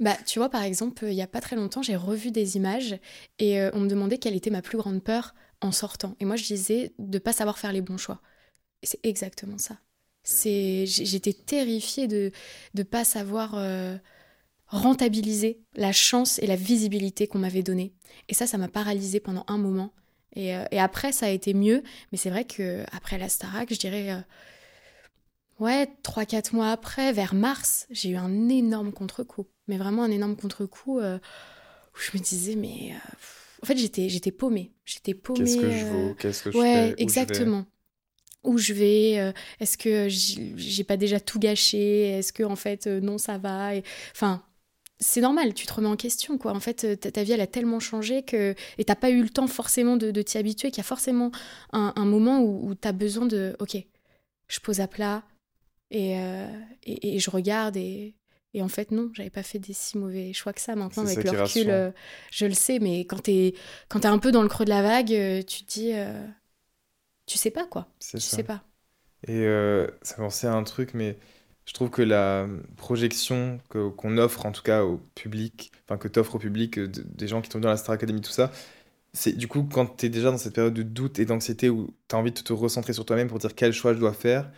[0.00, 2.98] Bah, tu vois, par exemple, il y a pas très longtemps, j'ai revu des images
[3.38, 6.16] et euh, on me demandait quelle était ma plus grande peur en sortant.
[6.20, 8.20] Et moi, je disais de pas savoir faire les bons choix.
[8.82, 9.78] Et c'est exactement ça.
[10.22, 12.30] C'est, j'étais terrifiée de
[12.74, 13.96] ne pas savoir euh,
[14.66, 17.94] rentabiliser la chance et la visibilité qu'on m'avait donnée.
[18.28, 19.92] Et ça, ça m'a paralysée pendant un moment.
[20.34, 21.82] Et, euh, et, après, ça a été mieux.
[22.12, 24.24] Mais c'est vrai que après la Starac, je dirais
[25.60, 29.46] Ouais, 3-4 mois après, vers mars, j'ai eu un énorme contre-coup.
[29.68, 31.18] Mais vraiment un énorme contre-coup euh,
[31.94, 32.92] où je me disais, mais.
[32.92, 33.08] Euh,
[33.62, 34.72] en fait, j'étais, j'étais paumée.
[34.86, 35.40] J'étais paumée.
[35.40, 36.08] Qu'est-ce que je vaux?
[36.08, 37.02] Euh, Qu'est-ce que je ouais, fais?
[37.02, 37.66] Exactement.
[38.42, 42.08] où je vais Est-ce que j'ai pas déjà tout gâché?
[42.08, 43.76] Est-ce que, en fait, non, ça va?
[43.76, 43.84] Et...
[44.12, 44.42] Enfin.
[45.02, 46.52] C'est normal, tu te remets en question, quoi.
[46.52, 48.54] En fait, ta, vie, elle a tellement changé que...
[48.76, 51.30] Et t'as pas eu le temps forcément de, t'y habituer, qu'il y a forcément
[51.72, 53.56] un, moment où, où tu as besoin de...
[53.60, 53.78] Ok,
[54.48, 55.22] je pose à plat,
[55.92, 56.48] euh,
[56.84, 58.14] et, et, je regarde et,
[58.54, 60.76] et en fait, non, j'avais pas fait des si mauvais choix que ça.
[60.76, 61.90] Maintenant, avec le recul, euh,
[62.30, 63.54] je le sais, mais quand t'es
[63.88, 65.92] quand es un peu dans le creux de la vague, euh, tu te dis,
[67.26, 67.88] tu sais pas quoi.
[68.00, 68.62] Tu sais pas.
[69.26, 69.46] Et
[70.02, 71.18] ça pensait à un truc, mais
[71.66, 76.36] je trouve que la projection qu'on offre, en tout cas au public, enfin que t'offres
[76.36, 78.50] au public, des gens qui tombent dans la Star Academy, tout ça,
[79.12, 81.94] c'est du coup quand tu es déjà dans cette période de doute et d'anxiété où
[82.08, 84.50] tu as envie de te recentrer sur toi-même pour dire quel choix je dois faire,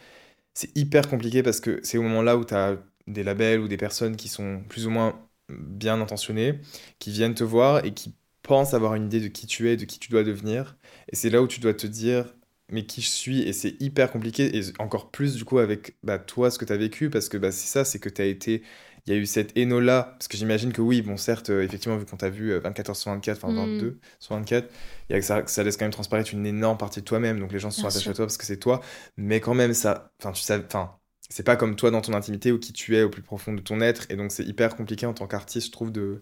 [0.55, 3.69] c'est hyper compliqué parce que c'est au moment là où tu as des labels ou
[3.69, 6.61] des personnes qui sont plus ou moins bien intentionnées,
[6.99, 9.85] qui viennent te voir et qui pensent avoir une idée de qui tu es, de
[9.85, 10.77] qui tu dois devenir.
[11.11, 12.35] Et c'est là où tu dois te dire,
[12.71, 13.41] mais qui je suis?
[13.43, 16.73] Et c'est hyper compliqué, et encore plus du coup avec bah, toi, ce que tu
[16.73, 18.63] as vécu, parce que bah, c'est ça, c'est que tu as été
[19.07, 21.97] il y a eu cette haine-là, parce que j'imagine que oui, bon, certes, euh, effectivement,
[21.99, 24.73] vu qu'on t'a vu 24 h sur 24, enfin 22 sur 24,
[25.09, 27.41] il y a que ça, ça laisse quand même transparaître une énorme partie de toi-même,
[27.41, 28.81] donc les gens se sont attachés à toi parce que c'est toi,
[29.17, 30.97] mais quand même, ça, enfin, tu sais, enfin,
[31.29, 33.61] c'est pas comme toi dans ton intimité ou qui tu es au plus profond de
[33.61, 36.21] ton être, et donc c'est hyper compliqué en tant qu'artiste, je trouve, de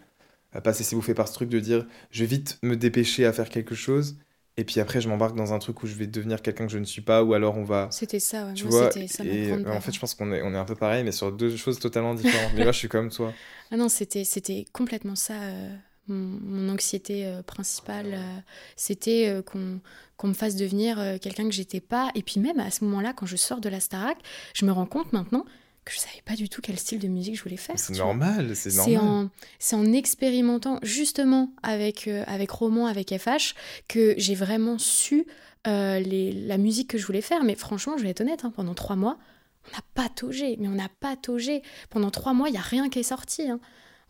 [0.65, 3.33] pas se laisser bouffer par ce truc de dire, je vais vite me dépêcher à
[3.33, 4.19] faire quelque chose,
[4.61, 6.79] et puis après, je m'embarque dans un truc où je vais devenir quelqu'un que je
[6.79, 7.89] ne suis pas, ou alors on va.
[7.91, 8.53] C'était ça, ouais.
[8.53, 10.67] Tu moi, vois, ça et me en fait, je pense qu'on est, on est un
[10.67, 12.53] peu pareil, mais sur deux choses totalement différentes.
[12.55, 13.33] mais moi, je suis comme toi.
[13.71, 15.33] Ah non, c'était, c'était complètement ça.
[15.33, 15.75] Euh,
[16.09, 18.39] mon, anxiété euh, principale, euh,
[18.77, 19.81] c'était qu'on,
[20.19, 22.11] qu'on me fasse devenir quelqu'un que j'étais pas.
[22.15, 24.19] Et puis même à ce moment-là, quand je sors de la Starac,
[24.55, 25.47] je me rends compte maintenant
[25.85, 27.79] que je savais pas du tout quel style de musique je voulais faire.
[27.79, 29.29] C'est normal, c'est normal.
[29.59, 33.55] C'est en, expérimentant justement avec, euh, avec Roman, avec FH,
[33.89, 35.27] que j'ai vraiment su
[35.67, 37.45] euh, les, la musique que je voulais faire.
[37.45, 39.19] Mais franchement, je vais être honnête, hein, pendant trois mois,
[39.67, 41.63] on n'a pas taugé, mais on n'a pas taugé.
[41.89, 43.49] Pendant trois mois, il n'y a rien qui est sorti.
[43.49, 43.61] Hein.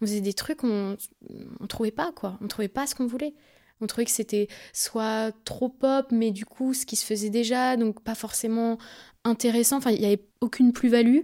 [0.00, 0.96] On faisait des trucs, on
[1.28, 2.38] ne trouvait pas, quoi.
[2.40, 3.35] On trouvait pas ce qu'on voulait.
[3.80, 7.76] On trouvait que c'était soit trop pop, mais du coup, ce qui se faisait déjà,
[7.76, 8.78] donc pas forcément
[9.24, 9.78] intéressant.
[9.78, 11.20] Enfin, il n'y avait aucune plus-value.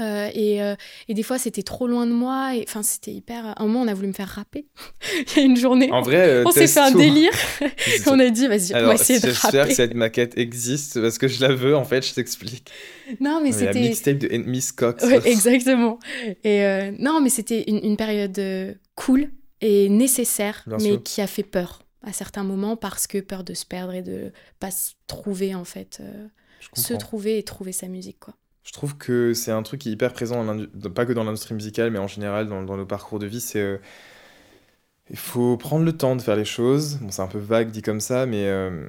[0.00, 0.74] Euh, et, euh,
[1.08, 2.52] et, des fois, c'était trop loin de moi.
[2.62, 3.46] Enfin, c'était hyper.
[3.46, 4.66] À un moment, on a voulu me faire rapper.
[5.36, 5.90] Il y a une journée.
[5.92, 7.32] En vrai, euh, on s'est fait un délire.
[8.06, 9.40] on a dit, vas-y, on va essayer de rapper.
[9.42, 11.76] J'espère que cette maquette existe parce que je la veux.
[11.76, 12.70] En fait, je t'explique.
[13.20, 13.72] Non, mais c'était.
[13.72, 15.04] La mixtape de Miss Cox.
[15.04, 15.98] Ouais, exactement.
[16.44, 16.62] Et
[16.98, 18.40] non, mais c'était une, une, période
[18.94, 23.54] cool et nécessaire, mais qui a fait peur à certains moments parce que peur de
[23.54, 26.02] se perdre et de pas se trouver en fait,
[26.74, 28.34] se trouver et trouver sa musique quoi.
[28.64, 30.44] Je trouve que c'est un truc qui est hyper présent,
[30.94, 33.40] pas que dans l'industrie musicale, mais en général dans, dans nos parcours de vie.
[33.40, 33.78] C'est euh,
[35.10, 36.98] il faut prendre le temps de faire les choses.
[37.10, 38.88] C'est un peu vague dit comme ça, mais euh,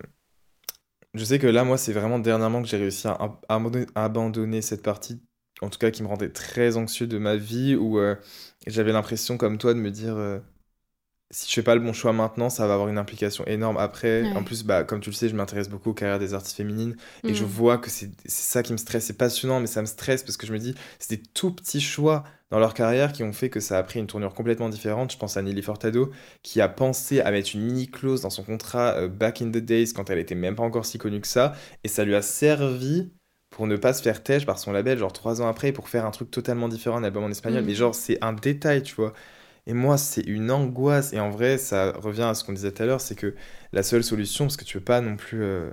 [1.14, 3.38] je sais que là, moi, c'est vraiment dernièrement que j'ai réussi à,
[3.96, 5.22] abandonner cette partie,
[5.62, 8.16] en tout cas qui me rendait très anxieux de ma vie, où euh,
[8.68, 10.16] j'avais l'impression, comme toi, de me dire
[11.32, 14.32] si je fais pas le bon choix maintenant, ça va avoir une implication énorme après.
[14.36, 16.96] En plus, bah, comme tu le sais, je m'intéresse beaucoup aux carrières des artistes féminines
[17.24, 17.48] et je mm.
[17.48, 19.06] vois que c'est ça qui me stresse.
[19.06, 21.82] C'est passionnant, mais ça me stresse parce que je me dis, c'est des tout petits
[21.82, 25.12] choix dans leur carrière qui ont fait que ça a pris une tournure complètement différente.
[25.12, 26.12] Je pense à Nelly Fortado
[26.44, 29.58] qui a pensé à mettre une mini clause dans son contrat euh, back in the
[29.58, 32.22] days quand elle était même pas encore si connue que ça et ça lui a
[32.22, 33.12] servi
[33.50, 36.06] pour ne pas se faire têche par son label, genre trois ans après, pour faire
[36.06, 37.64] un truc totalement différent, un album en espagnol.
[37.64, 37.66] Mm.
[37.66, 39.14] Mais genre, c'est un détail, tu vois.
[39.68, 41.14] Et moi, c'est une angoisse.
[41.14, 43.36] Et en vrai, ça revient à ce qu'on disait tout à l'heure, c'est que
[43.72, 45.72] la seule solution, parce que tu veux pas non plus euh,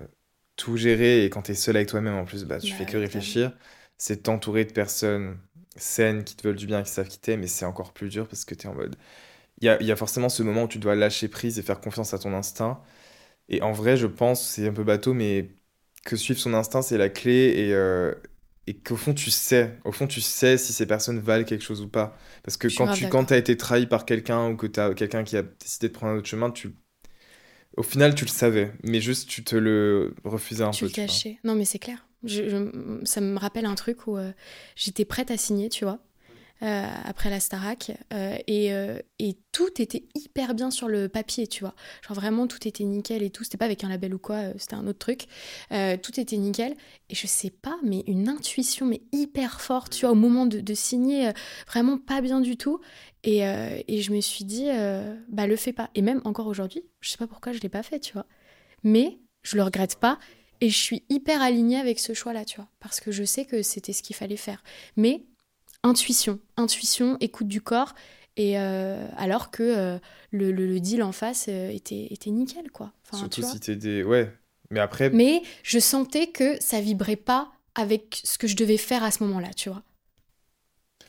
[0.56, 2.96] tout gérer, et quand tu es seul avec toi-même, en plus, bah, tu fais que
[2.96, 3.52] réfléchir,
[3.98, 5.38] c'est t'entourer de personnes
[5.76, 8.28] saines qui te veulent du bien, qui savent qui t'es, mais c'est encore plus dur
[8.28, 8.96] parce que tu es en mode...
[9.60, 11.80] Il y a, y a, forcément ce moment où tu dois lâcher prise et faire
[11.80, 12.82] confiance à ton instinct.
[13.48, 15.50] Et en vrai, je pense, c'est un peu bateau, mais
[16.04, 17.54] que suivre son instinct, c'est la clé.
[17.56, 18.14] Et, euh,
[18.70, 21.82] et qu'au fond tu sais, au fond tu sais si ces personnes valent quelque chose
[21.82, 22.16] ou pas.
[22.44, 25.24] Parce que quand tu quand as été trahi par quelqu'un ou que tu as quelqu'un
[25.24, 26.76] qui a décidé de prendre un autre chemin, tu
[27.76, 30.86] au final tu le savais, mais juste tu te le refusais un tu peu.
[30.86, 31.38] Le cachais.
[31.42, 32.06] Non mais c'est clair.
[32.22, 32.70] Je,
[33.02, 34.30] ça me rappelle un truc où euh,
[34.76, 35.98] j'étais prête à signer, tu vois.
[36.62, 37.92] Euh, après la Starac.
[38.12, 41.74] Euh, et, euh, et, tout était hyper bien sur le papier, tu vois.
[42.06, 43.44] Genre vraiment, tout était nickel et tout.
[43.44, 45.24] C'était pas avec un label ou quoi, c'était un autre truc.
[45.70, 46.76] tout était nickel.
[47.08, 50.60] Et je sais pas, mais une intuition, mais hyper forte, tu vois, au moment de,
[50.60, 51.32] de signer,
[51.66, 52.80] vraiment pas bien du tout.
[53.24, 54.68] Et, et je me suis dit,
[55.28, 55.90] bah le fais pas.
[55.94, 58.26] Et même encore aujourd'hui, je sais pas pourquoi je l'ai pas fait, tu vois.
[58.84, 60.18] Mais je le regrette pas.
[60.60, 62.68] Et je suis hyper alignée avec ce choix-là, tu vois.
[62.78, 64.62] Parce que je sais que c'était ce qu'il fallait faire.
[64.96, 65.24] Mais
[65.82, 67.94] intuition, intuition, écoute du corps.
[68.36, 69.98] Et euh, alors que euh,
[70.30, 72.92] le, le, deal en face euh, était, était nickel, quoi.
[73.12, 74.02] Surtout si t'es des...
[74.02, 74.32] Ouais,
[74.70, 75.10] mais après...
[75.10, 79.22] Mais je sentais que ça vibrait pas avec ce que je devais faire à ce
[79.24, 79.82] moment-là, tu vois.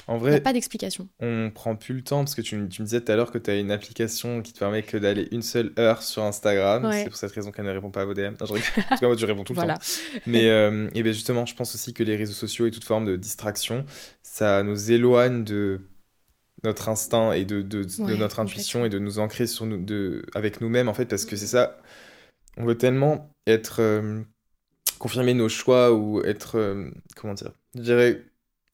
[0.07, 1.07] En vrai, pas d'explication.
[1.19, 3.49] On prend plus le temps parce que tu, me disais tout à l'heure que tu
[3.49, 6.89] as une application qui te permet que d'aller une seule heure sur Instagram.
[6.91, 8.33] C'est pour cette raison qu'elle ne répond pas à vos DM.
[8.39, 8.53] Non, je...
[8.53, 9.73] en tout cas, moi, tu réponds tout le temps.
[10.25, 13.05] Mais euh, et ben justement, je pense aussi que les réseaux sociaux et toute forme
[13.05, 13.85] de distraction,
[14.23, 15.81] ça nous éloigne de
[16.63, 17.85] notre instinct et de, de,
[18.15, 21.35] notre intuition et de nous ancrer sur nous, de, avec nous-mêmes en fait parce que
[21.35, 21.77] c'est ça.
[22.57, 24.21] On veut tellement être euh,
[24.99, 28.23] confirmer nos choix ou être euh, comment dire, je dirais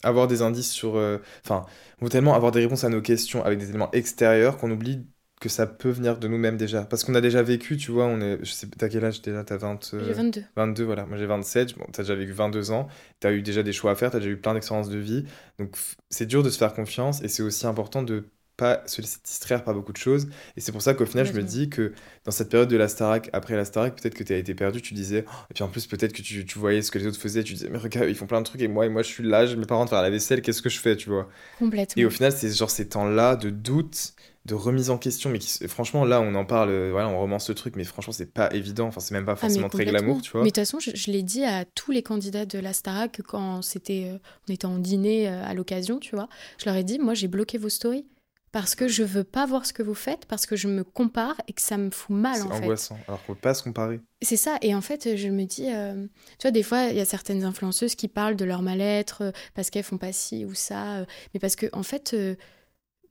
[0.04, 0.98] avoir des indices sur.
[0.98, 1.66] Euh, enfin,
[2.02, 5.06] on veut tellement avoir des réponses à nos questions avec des éléments extérieurs qu'on oublie
[5.40, 6.84] que ça peut venir de nous-mêmes déjà.
[6.84, 8.40] Parce qu'on a déjà vécu, tu vois, on est.
[8.44, 9.44] Je sais, t'as quel âge déjà?
[9.44, 9.96] T'as 20.
[10.04, 10.44] J'ai 22.
[10.56, 11.06] 22, voilà.
[11.06, 11.78] Moi j'ai 27.
[11.78, 12.88] Bon, t'as déjà vécu 22 ans.
[13.20, 14.12] T'as eu déjà des choix à faire.
[14.12, 15.26] T'as déjà eu plein d'expériences de vie.
[15.60, 15.76] Donc
[16.10, 19.64] c'est dur de se faire confiance et c'est aussi important de pas se laisser distraire
[19.64, 20.28] par beaucoup de choses.
[20.58, 21.94] Et c'est pour ça qu'au final, je me dis que
[22.26, 24.82] dans cette période de la Starac, après la Starac, peut-être que tu as été perdu,
[24.82, 27.06] tu disais, oh, et puis en plus, peut-être que tu, tu voyais ce que les
[27.08, 29.04] autres faisaient, tu disais, mais regarde, ils font plein de trucs, et moi, et moi,
[29.04, 31.30] je suis là, mes parents de faire la vaisselle, qu'est-ce que je fais, tu vois?
[31.60, 32.02] Complètement.
[32.02, 34.14] Et au final, c'est genre ces temps-là de doute,
[34.46, 37.50] de remise en question, mais qui, franchement, là, on en parle, euh, voilà, on romance
[37.50, 40.22] le truc, mais franchement, c'est pas évident, enfin, c'est même pas Ah, forcément très glamour,
[40.22, 40.42] tu vois?
[40.42, 43.22] Mais de toute façon, je, je l'ai dit à tous les candidats de la Starac
[43.28, 44.18] quand c'était, euh,
[44.50, 46.30] on était en dîner euh, à l'occasion, tu vois.
[46.58, 48.06] Je leur ai dit, moi, j'ai bloqué vos stories
[48.52, 51.36] parce que je veux pas voir ce que vous faites, parce que je me compare
[51.48, 52.64] et que ça me fout mal, C'est en fait.
[52.64, 54.00] angoissant, alors qu'on peut pas se comparer.
[54.22, 56.06] C'est ça, et en fait, je me dis, euh,
[56.40, 59.32] tu vois, des fois, il y a certaines influenceuses qui parlent de leur mal-être euh,
[59.54, 62.16] parce qu'elles font pas ci ou ça, euh, mais parce que, en fait,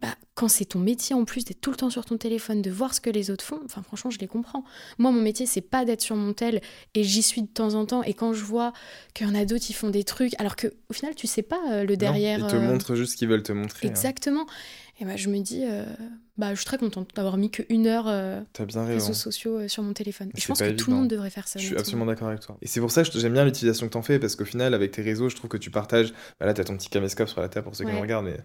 [0.02, 2.70] bah, quand c'est ton métier en plus d'être tout le temps sur ton téléphone, de
[2.70, 4.62] voir ce que les autres font, enfin, franchement, je les comprends.
[4.98, 6.60] Moi, mon métier, c'est pas d'être sur mon tel
[6.92, 8.74] et j'y suis de temps en temps, et quand je vois
[9.14, 11.40] qu'il y en a d'autres qui font des trucs, alors que au final, tu sais
[11.42, 12.40] pas le derrière.
[12.40, 13.88] Non, ils te montrent juste ce qu'ils veulent te montrer.
[13.88, 13.90] hein.
[14.98, 15.84] Et bah, je me dis, euh,
[16.38, 19.82] bah, je suis très contente d'avoir mis qu'une heure euh, bien réseaux sociaux euh, sur
[19.82, 20.30] mon téléphone.
[20.34, 21.58] Et je pense que tout le monde devrait faire ça.
[21.58, 22.56] Je suis absolument d'accord avec toi.
[22.62, 24.92] Et c'est pour ça que j'aime bien l'utilisation que t'en fais, parce qu'au final, avec
[24.92, 26.12] tes réseaux, je trouve que tu partages.
[26.40, 28.38] Bah là, t'as ton petit caméscope sur la table pour ceux qui me regardent, mais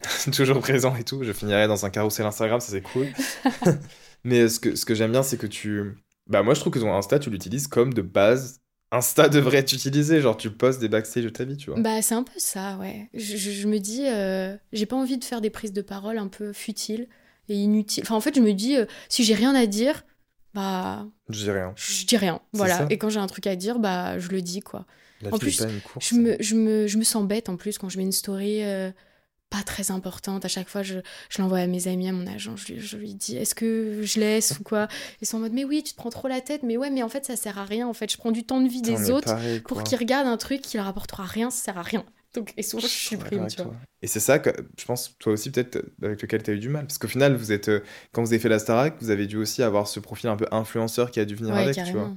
[0.32, 1.24] toujours présent et tout.
[1.24, 3.08] Je finirai dans un carrousel Instagram, ça c'est cool.
[4.24, 5.94] mais euh, ce que, ce que j'aime bien, c'est que tu.
[6.26, 8.60] Bah, moi, je trouve que ton Insta, tu l'utilises comme de base.
[8.90, 11.78] Insta devrait être utilisé, genre tu postes des backstage de ta vie, tu vois.
[11.78, 13.08] Bah, c'est un peu ça, ouais.
[13.12, 16.16] Je, je- je me dis, euh, j'ai pas envie de faire des prises de parole
[16.18, 17.06] un peu futiles
[17.50, 18.02] et inutiles.
[18.04, 20.04] Enfin, en fait, je me dis, euh, si j'ai rien à dire,
[20.54, 21.72] bah, Je dis rien.
[21.76, 22.40] je dis rien.
[22.54, 22.86] Voilà.
[22.90, 24.86] Et quand j'ai un truc à dire, bah, je le dis, quoi.
[25.20, 25.60] La En plus,
[25.92, 26.08] course.
[26.10, 28.62] Je me, je, me, je me sens bête en plus quand je mets une story
[28.62, 28.90] euh,
[29.50, 30.44] pas très importante.
[30.44, 30.98] À chaque fois, je,
[31.30, 32.56] je l'envoie à mes amis, à mon agent.
[32.56, 34.88] Je, lui- je lui dis est-ce que je laisse ou quoi?
[35.22, 36.62] Ils sont en mode mais oui, tu te prends trop la tête.
[36.62, 37.86] Mais ouais, mais en fait, ça sert à rien.
[37.88, 40.36] En fait, je prends du temps de vie des autres pareil, pour qu'ils regardent un
[40.36, 41.50] truc qui leur apportera rien.
[41.50, 42.04] Ça sert à rien.
[42.34, 43.74] Donc, et souvent, je supprime, tu vois.
[44.02, 46.68] Et c'est ça que je pense, toi aussi, peut-être, avec lequel tu as eu du
[46.68, 46.86] mal.
[46.86, 47.80] Parce qu'au final, vous êtes, euh,
[48.12, 50.46] quand vous avez fait la Starac, vous avez dû aussi avoir ce profil un peu
[50.50, 52.12] influenceur qui a dû venir Ouais, avec, tu vois.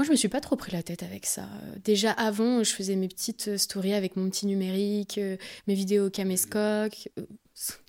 [0.00, 1.42] Moi, je me suis pas trop pris la tête avec ça.
[1.42, 5.36] Euh, Déjà avant, je faisais mes petites euh, stories avec mon petit numérique, euh,
[5.66, 6.94] mes vidéos caméscope.
[7.18, 7.22] euh,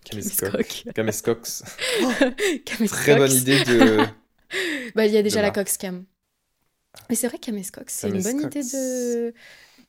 [0.03, 0.51] Caméscope.
[0.93, 1.63] Caméscox.
[2.89, 3.97] Très bonne idée de.
[4.95, 5.51] Bah, il y a déjà la.
[5.51, 6.03] Coxcam.
[7.09, 9.33] Mais c'est vrai, Caméscox, c'est une bonne idée de.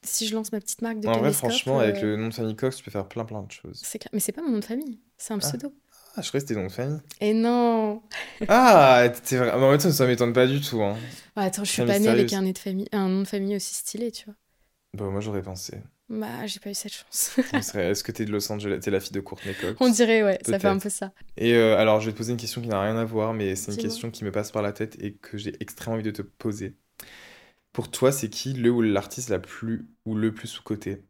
[0.04, 2.54] Si je lance ma petite marque de En vrai, franchement, avec le nom de famille
[2.54, 3.80] Cox, tu peux faire plein plein de choses.
[3.82, 4.10] c'est clair.
[4.12, 5.48] Mais c'est pas mon nom de famille, c'est un Ah.
[5.48, 5.74] pseudo.
[6.14, 7.00] Ah, je croyais que c'était nom de famille.
[7.20, 8.02] Et non
[8.48, 9.68] Ah, t'es vraiment.
[9.68, 10.82] En même temps, ça m'étonne pas du tout.
[10.82, 10.96] Hein.
[11.34, 13.56] Bah, Attends, je suis pas née avec un, nez de famille, un nom de famille
[13.56, 14.34] aussi stylé, tu vois.
[14.94, 15.78] Bah, moi, j'aurais pensé.
[16.10, 17.38] Bah, j'ai pas eu cette chance.
[17.74, 19.76] Est-ce que t'es de Los Angeles T'es la fille de Courtney Cox?
[19.80, 21.12] On dirait, ouais, ça fait un peu ça.
[21.38, 23.56] Et euh, alors, je vais te poser une question qui n'a rien à voir, mais
[23.56, 26.10] c'est une question qui me passe par la tête et que j'ai extrêmement envie de
[26.10, 26.76] te poser.
[27.72, 31.02] Pour toi, c'est qui le ou l'artiste la plus ou le plus sous-coté?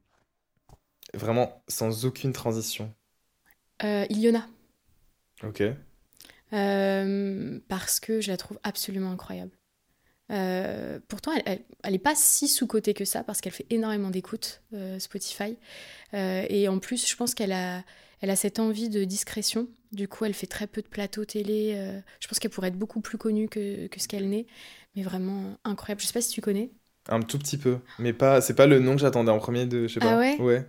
[1.15, 2.95] Vraiment, sans aucune transition.
[3.83, 4.47] Euh, Iliona.
[5.43, 5.63] Ok.
[6.53, 9.53] Euh, parce que je la trouve absolument incroyable.
[10.31, 14.11] Euh, pourtant, elle, elle, elle est pas si sous-cotée que ça parce qu'elle fait énormément
[14.11, 15.57] d'écoutes euh, Spotify.
[16.15, 17.85] Euh, et en plus, je pense qu'elle a,
[18.21, 19.69] elle a cette envie de discrétion.
[19.93, 21.75] Du coup, elle fait très peu de plateaux télé.
[22.21, 24.47] je pense qu'elle pourrait être beaucoup plus connue que, que ce qu'elle n'est.
[24.97, 26.01] Mais vraiment incroyable.
[26.01, 26.71] Je sais pas si tu connais.
[27.09, 28.41] Un tout petit peu, mais pas.
[28.41, 29.89] C'est pas le nom que j'attendais en premier de.
[29.89, 30.41] Je sais Ah ouais?
[30.41, 30.67] Ouais.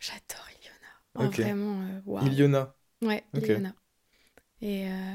[0.00, 0.92] J'adore Iliona.
[1.14, 1.40] Oh, Ok.
[1.40, 2.26] Vraiment, waouh.
[2.26, 2.74] Iliona.
[3.02, 3.50] Ouais, Ok.
[3.50, 3.74] Iliona.
[4.62, 5.14] Et, euh,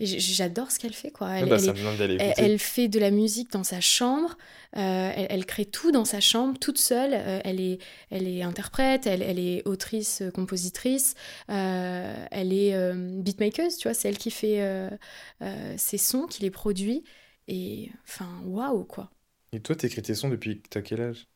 [0.00, 1.30] et j'adore ce qu'elle fait, quoi.
[1.40, 4.36] Ah Elle, bah, elle est- fait de la musique dans sa chambre,
[4.76, 7.12] euh, elle, crée tout dans sa chambre, toute seule.
[7.14, 7.78] euh, elle, est,
[8.10, 11.14] elle est interprète, elle, est autrice, compositrice,
[11.48, 14.88] elle est beatmaker, tu vois, c'est elle qui fait
[15.76, 17.04] ses sons, qui les produit.
[17.48, 19.10] Et enfin, waouh, quoi.
[19.52, 21.28] Et toi, t'écris tes sons depuis que t'as quel âge?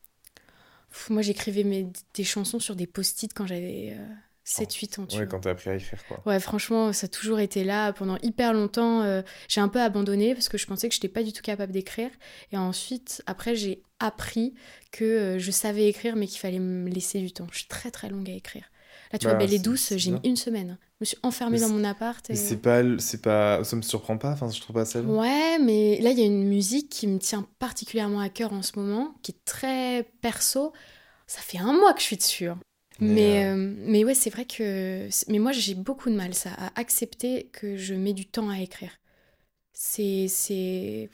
[0.91, 3.97] Pff, Moi, j'écrivais mes, des chansons sur des post-it quand j'avais
[4.45, 5.31] 7-8 ans, tu Ouais, vois.
[5.31, 6.21] quand t'as appris à écrire, quoi.
[6.27, 7.93] Ouais, franchement, ça a toujours été là.
[7.93, 11.09] Pendant hyper longtemps, euh, j'ai un peu abandonné parce que je pensais que je n'étais
[11.09, 12.11] pas du tout capable d'écrire.
[12.51, 14.55] Et ensuite, après, j'ai appris
[14.91, 17.47] que euh, je savais écrire, mais qu'il fallait me laisser du temps.
[17.53, 18.65] Je suis très très longue à écrire.
[19.13, 20.79] Là, tu Bah, vois, Belle et douce, j'ai mis une semaine.
[20.95, 22.29] Je me suis enfermée Mais dans mon appart.
[22.31, 24.31] Et- c'est pas, c'est pas, ça me surprend pas.
[24.33, 25.03] Enfin, je trouve pas ça.
[25.03, 25.21] long.
[25.21, 28.63] Ouais, mais là, il y a une musique qui me tient particulièrement à cœur en
[28.63, 30.73] ce moment, qui est très perso.
[31.27, 32.47] Ça fait un mois que je suis dessus.
[32.49, 32.59] hein.
[33.03, 35.09] Mais, euh, euh, mais ouais, c'est vrai que.
[35.29, 38.61] Mais moi, j'ai beaucoup de mal, ça, à accepter que je mets du temps à
[38.61, 38.93] écrire.
[39.73, 40.27] C'est.
[40.29, 41.11] C'est.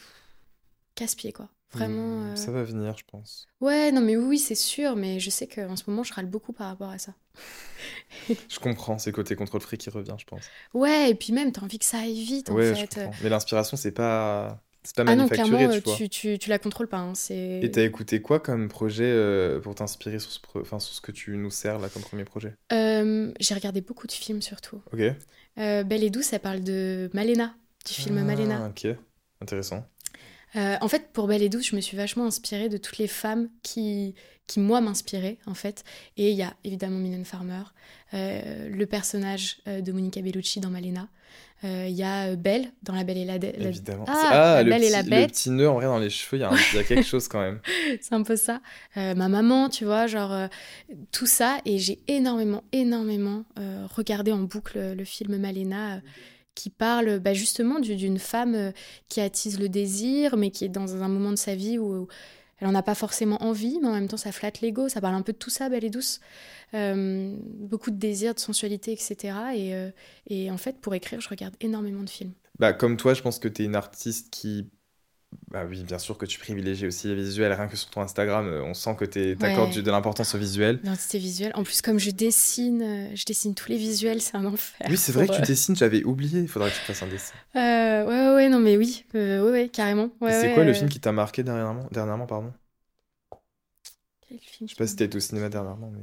[0.94, 1.48] Casse-pied, quoi.
[1.72, 2.20] Vraiment.
[2.24, 3.46] hmm, euh, Ça va venir, je pense.
[3.60, 6.52] Ouais, non, mais oui, c'est sûr, mais je sais qu'en ce moment, je râle beaucoup
[6.52, 7.14] par rapport à ça.
[8.48, 10.52] Je comprends, c'est côté contrôle free qui revient, je pense.
[10.74, 12.86] Ouais, et puis même, t'as envie que ça aille vite, en ouais, je fait.
[12.86, 13.12] comprends.
[13.22, 14.60] Mais l'inspiration, c'est pas.
[14.88, 15.96] C'est pas Ah non, manufacturé, clairement, tu euh, vois.
[15.96, 16.96] tu, tu, tu la contrôles pas.
[16.96, 17.12] hein.
[17.62, 21.02] Et t'as écouté quoi comme projet euh, pour t'inspirer sur ce, pro- enfin, sur ce
[21.02, 22.54] que tu nous sers là comme premier projet?
[22.72, 24.80] Euh, j'ai regardé beaucoup de films surtout.
[24.90, 25.00] Ok.
[25.58, 27.54] Euh, Belle et douce, ça parle de Malena,
[27.86, 28.66] du film Ah, Malena.
[28.70, 28.86] Ok,
[29.42, 29.84] intéressant.
[30.56, 33.06] Euh, en fait, pour Belle et douce, je me suis vachement inspirée de toutes les
[33.08, 34.14] femmes qui,
[34.46, 35.84] qui moi, m'inspiraient, en fait.
[36.16, 37.62] Et il y a évidemment Mylène Farmer,
[38.14, 41.08] euh, le personnage euh, de Monica Bellucci dans Malena.
[41.64, 44.04] Euh, Il y a Belle dans La Belle et la, la- Évidemment.
[44.06, 46.08] Ah, ah, La le, Belle et petit, la le petit nœud en vrai dans les
[46.08, 47.60] cheveux, il y, a y quelque chose quand même.
[48.00, 48.60] c'est un peu ça.
[48.94, 50.48] Ma maman, tu vois, genre
[51.10, 51.58] tout ça.
[51.64, 53.44] Et j'ai énormément, énormément
[53.94, 56.00] regardé en boucle le film Malena,
[56.58, 58.72] qui parle bah, justement du- d'une femme euh,
[59.08, 62.08] qui attise le désir, mais qui est dans un moment de sa vie où,
[62.60, 64.88] elle en a pas forcément envie, mais en même temps ça flatte l'ego.
[64.88, 66.18] Ça parle un peu de tout ça, belle et douce.
[66.74, 69.14] Euh, beaucoup de désir, de sensualité, etc.
[69.54, 69.90] Et, euh,
[70.26, 72.32] et en fait, pour écrire, je regarde énormément de films.
[72.58, 74.68] Bah, comme toi, je pense que tu es une artiste qui.
[75.50, 78.46] Bah oui, bien sûr que tu privilégies aussi les visuels, rien que sur ton Instagram,
[78.46, 79.82] euh, on sent que tu accordes Ouais.
[79.82, 80.76] de l'importance au visuel.
[80.82, 81.52] L'identité visuelle.
[81.54, 84.86] En plus, comme je dessine, euh, je dessine tous les visuels, c'est un enfer.
[84.90, 87.34] Oui, c'est vrai que tu dessines, j'avais oublié, il faudrait que tu fasses un dessin.
[87.56, 90.10] Euh, ouais, ouais, non, mais oui, euh, ouais, ouais, carrément.
[90.20, 92.52] Ouais, c'est ouais, quoi le film qui t'a marqué dernièrement, dernièrement pardon?
[94.28, 96.02] Quel film Je sais pas si été au cinéma dernièrement, mais.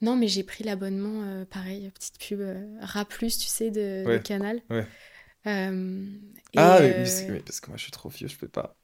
[0.00, 2.40] Non, mais j'ai pris l'abonnement, pareil, petite pub
[2.80, 4.60] Ra+, tu sais, de, Canal.
[4.70, 4.86] ouais.
[5.46, 6.04] Euh,
[6.52, 8.48] et, Ah, oui, euh, mais mais parce que moi je suis trop vieux, je peux
[8.48, 8.74] pas.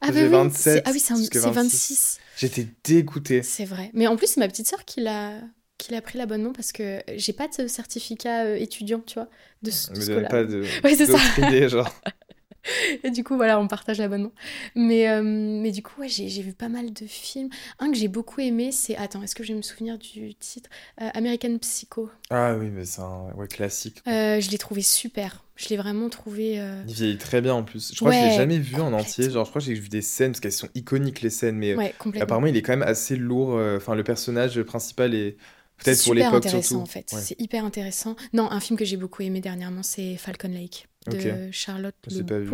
[0.00, 1.54] ah, bah oui, 27 c'est- Ah oui, c'est un- jusqu'à c'est 26.
[1.54, 2.18] 26.
[2.38, 3.42] J'étais dégoûté.
[3.42, 3.90] C'est vrai.
[3.94, 5.40] Mais en plus, c'est ma petite sœur qui l'a
[5.78, 9.28] qui l'a pris l'abonnement parce que j'ai pas de certificat euh, étudiant, tu vois,
[9.62, 10.62] de, de ce pas de.
[10.82, 11.68] Ouais, c'est ça.
[11.68, 11.94] genre.
[13.04, 14.32] Et du coup, voilà, on partage l'abonnement.
[14.74, 17.48] Mais, euh, mais du coup, ouais, j'ai vu pas mal de films.
[17.78, 18.96] Un que j'ai beaucoup aimé, c'est.
[18.96, 20.70] Attends, est-ce que je vais me souvenir du titre?
[21.00, 22.10] Euh, American Psycho.
[22.30, 24.02] Ah oui, mais c'est un ouais, classique.
[24.06, 25.44] Euh, je l'ai trouvé super.
[25.56, 26.54] Je l'ai vraiment trouvé.
[26.86, 27.92] Il vieillit très bien en plus.
[27.92, 29.28] Je crois que je l'ai jamais vu en entier.
[29.30, 31.74] Genre, je crois que j'ai vu des scènes parce qu'elles sont iconiques les scènes, mais
[31.74, 33.60] Ouais, apparemment il est quand même assez lourd.
[33.76, 35.36] Enfin, le personnage principal est
[35.84, 36.76] peut-être pour l'époque surtout.
[36.76, 37.10] en fait.
[37.12, 37.20] Ouais.
[37.20, 38.16] C'est hyper intéressant.
[38.32, 41.50] Non, un film que j'ai beaucoup aimé dernièrement, c'est Falcon Lake de.
[41.52, 42.50] Charlotte Je l'ai pas vu.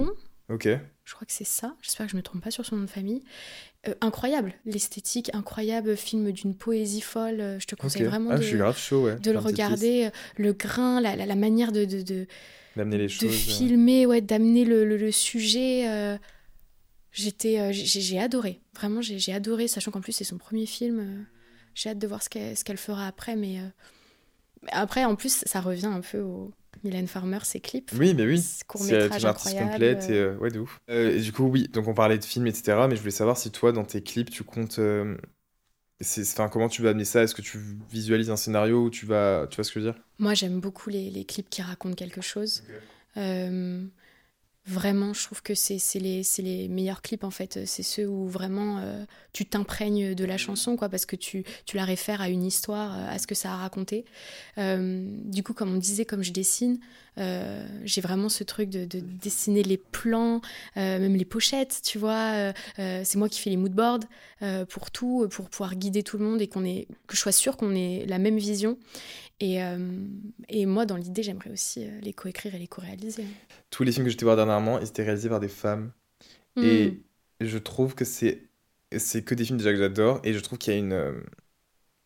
[0.50, 0.68] Ok.
[1.06, 1.74] Je crois que c'est ça.
[1.82, 3.22] J'espère que je me trompe pas sur son nom de famille.
[3.88, 7.40] Euh, incroyable, l'esthétique, incroyable film d'une poésie folle.
[7.40, 8.08] Euh, Je te conseille Ok.
[8.08, 9.16] vraiment Ah, de, je suis grave chaud, ouais.
[9.16, 10.04] de le regarder.
[10.06, 12.26] euh, Le grain, la, la- la manière de, de, de,
[12.76, 13.24] D'amener les de choses.
[13.24, 13.30] euh.
[13.30, 15.88] filmer, ouais, d'amener le, le- le sujet.
[15.88, 16.16] euh,
[17.12, 18.60] J'étais, j'ai adoré.
[18.74, 21.26] Vraiment, j'ai adoré, sachant qu'en plus c'est son premier film.
[21.74, 23.68] J'ai hâte de voir ce qu'elle ce qu'elle fera après, mais euh,
[24.62, 26.50] mais après, en plus, ça revient un peu au
[26.84, 27.92] Mylène Farmer, ses clips.
[27.98, 28.40] Oui, mais oui.
[28.40, 30.78] C'est une artiste complète et euh, ouais, de ouf.
[30.90, 32.88] Euh, et du coup, oui, donc on parlait de films, etc.
[32.88, 34.78] Mais je voulais savoir si toi, dans tes clips, tu comptes.
[34.78, 35.16] euh,
[36.00, 37.22] c'est, enfin, comment tu vas amener ça?
[37.22, 37.58] Est-ce que tu
[37.90, 39.46] visualises un scénario ou tu vas.
[39.50, 40.02] Tu vois ce que je veux dire?
[40.18, 42.62] Moi, j'aime beaucoup les, les clips qui racontent quelque chose.
[43.16, 43.84] Euh,
[44.66, 47.66] vraiment, je trouve que c'est les, les meilleurs clips, en fait.
[47.66, 51.76] C'est ceux où vraiment euh, tu t'imprègnes de la chanson, quoi, parce que tu, tu
[51.76, 54.06] la réfères à une histoire, euh, à ce que ça a raconté.
[54.56, 56.78] Euh, du coup, comme on disait, comme je dessine,
[57.84, 60.40] j'ai vraiment ce truc de, de dessiner les plans,
[60.74, 62.52] même les pochettes, tu vois.
[62.76, 64.00] c'est moi qui fais les moodboards
[64.68, 67.72] pour tout, pour pouvoir guider tout le monde et qu'on que je sois sûre qu'on
[67.72, 68.78] ait la même vision.
[69.40, 70.06] Et, euh,
[70.48, 73.26] et moi, dans l'idée, j'aimerais aussi euh, les coécrire et les co-réaliser.
[73.70, 75.92] Tous les films que j'étais voir dernièrement, ils étaient réalisés par des femmes.
[76.62, 77.02] Et
[77.40, 78.48] je trouve que c'est
[78.98, 81.12] c'est que des films déjà que j'adore et je trouve qu'il y a une, euh,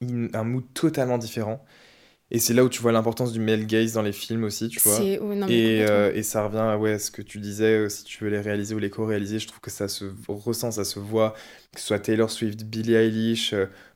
[0.00, 1.64] une- un mood totalement différent.
[2.30, 4.80] Et c'est là où tu vois l'importance du male gaze dans les films aussi, tu
[4.80, 5.10] vois.
[5.20, 8.24] Ouais, non, Et, euh, et ça revient à ouais, ce que tu disais, si tu
[8.24, 11.34] veux les réaliser ou les co-réaliser, je trouve que ça se ressent, ça se voit,
[11.74, 13.54] que ce soit Taylor Swift, Billie Eilish,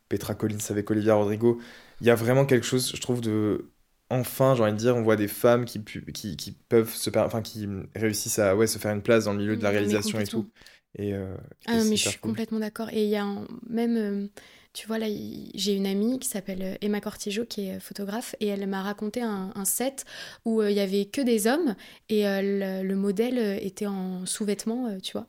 [0.08, 1.60] Petra Collins avec Olivia Rodrigo.
[2.02, 3.72] Il y a vraiment quelque chose, je trouve, de...
[4.10, 7.10] Enfin, j'ai envie de dire, on voit des femmes qui, pu- qui, qui peuvent se...
[7.10, 9.70] per- Enfin, qui réussissent à ouais, se faire une place dans le milieu de la
[9.70, 10.50] réalisation et tout.
[10.98, 11.36] Et, euh,
[11.66, 12.36] Ah non, mais je suis cool.
[12.36, 12.88] complètement d'accord.
[12.92, 14.26] Et il y a un- même, euh,
[14.72, 15.06] tu vois, là,
[15.54, 18.82] j'ai une amie qui s'appelle euh, Emma Cortijo, qui est euh, photographe, et elle m'a
[18.82, 20.04] raconté un, un set
[20.44, 21.76] où euh, il y avait que des hommes,
[22.08, 25.28] et euh, le, le modèle euh, était en sous-vêtements, euh, tu vois.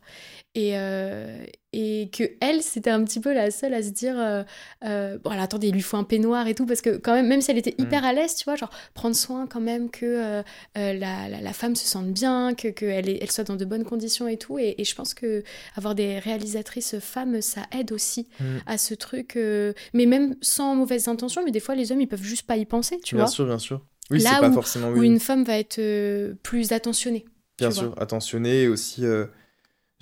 [0.55, 1.43] Et, euh,
[1.75, 4.43] et que elle, c'était un petit peu la seule à se dire, euh,
[4.85, 7.27] euh, bon, alors, attendez, il lui faut un peignoir et tout, parce que quand même,
[7.27, 10.05] même si elle était hyper à l'aise, tu vois, genre prendre soin quand même que
[10.05, 10.43] euh,
[10.77, 13.65] euh, la, la, la femme se sente bien, que qu'elle est- elle soit dans de
[13.65, 14.59] bonnes conditions et tout.
[14.59, 15.43] Et, et je pense que
[15.75, 18.57] avoir des réalisatrices femmes, ça aide aussi Mm.
[18.67, 19.35] à ce truc.
[19.93, 22.65] mais même sans mauvaise intention, mais des fois, les hommes, ils peuvent juste pas y
[22.65, 23.31] penser, tu bien vois.
[23.31, 23.81] sûr, bien sûr.
[24.11, 24.89] Oui, Là c'est pas forcément...
[24.91, 25.81] Où une femme va être
[26.43, 27.25] plus attentionnée.
[27.57, 28.03] Bien sûr, vois.
[28.03, 29.03] attentionné et aussi.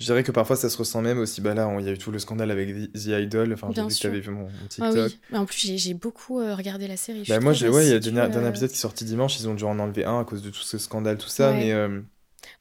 [0.02, 1.40] Je dirais que parfois ça se ressent même aussi.
[1.40, 3.52] Bah là, il y a eu tout le scandale avec The Idol.
[3.52, 4.10] Enfin, j'ai vu que sûr.
[4.10, 4.94] t'avais vu mon, mon Ah TikTok.
[4.96, 5.18] oui.
[5.30, 7.24] Mais en plus, j'ai beaucoup euh, regardé la série.
[7.28, 9.38] Bah moi, j'ai, ouais, il y a assidue, dernier, dernier épisode qui est sorti dimanche.
[9.38, 11.52] Ils ont dû en enlever un à cause de tout ce scandale, tout ça.
[11.52, 11.58] Ouais.
[11.58, 12.00] Mais euh,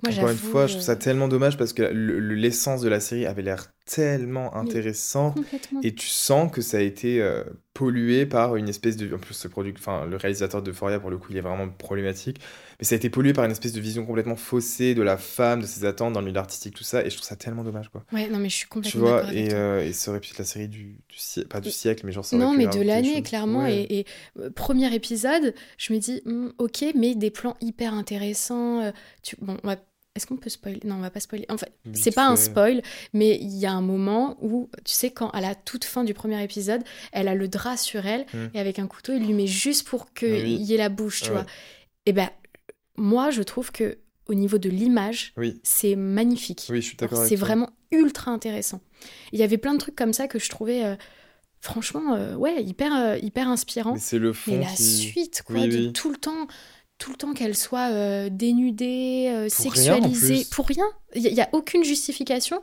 [0.04, 2.90] Moi, Encore une fois, je trouve ça tellement dommage parce que le- le- l'essence de
[2.90, 5.34] la série avait l'air tellement intéressant
[5.84, 9.14] et tu sens que ça a été euh, pollué par une espèce de.
[9.14, 9.78] En plus, le, product...
[9.80, 12.40] enfin, le réalisateur de Foria, pour le coup, il est vraiment problématique.
[12.82, 15.62] Mais ça a été pollué par une espèce de vision complètement faussée de la femme,
[15.62, 17.06] de ses attentes dans le milieu artistique, tout ça.
[17.06, 18.04] Et je trouve ça tellement dommage, quoi.
[18.12, 19.58] Ouais, non, mais je suis Tu complètement vois, et, toi.
[19.58, 22.12] euh, et ça aurait pu être la série du, du siècle, pas du siècle, mais
[22.12, 23.64] genre ça Non, mais de l'année, clairement.
[23.66, 23.84] Ouais.
[23.84, 24.06] Et, et,
[24.40, 28.82] euh, premier épisode, je me dis, Hmm, ok, mais des plans hyper intéressants.
[28.82, 29.36] euh, tu...
[29.40, 29.78] Bon, on va-
[30.16, 31.46] est-ce qu'on peut spoiler Non, on va pas spoiler.
[31.50, 32.82] En fait, Vite c'est pas un spoil,
[33.14, 36.14] mais il y a un moment où, tu sais, quand à la toute fin du
[36.16, 36.82] premier épisode,
[37.14, 38.48] elle a le drap sur elle Hmm.
[38.56, 40.56] et avec un couteau, il lui met juste pour qu'il Oui.
[40.56, 41.36] y ait la bouche, tu Ouais.
[41.36, 41.46] vois.
[42.08, 42.28] Et ben,
[43.02, 43.98] moi, je trouve que
[44.28, 46.68] au niveau de l'image, Oui, c'est magnifique.
[46.70, 48.80] oui, je suis d'accord C'est vraiment ultra intéressant.
[49.34, 50.96] Il y avait plein de trucs comme ça que je trouvais, euh,
[51.60, 53.96] franchement, euh, ouais, hyper, euh, hyper inspirant.
[53.98, 54.84] C'est le fond Mais la qui.
[54.84, 55.94] suite, quoi, Oui, de oui.
[55.94, 56.48] tout le temps,
[56.98, 60.86] tout le temps qu'elle soit euh, dénudée, Pour sexualisée, pour rien.
[61.16, 62.62] Il n'y a, aucune justification.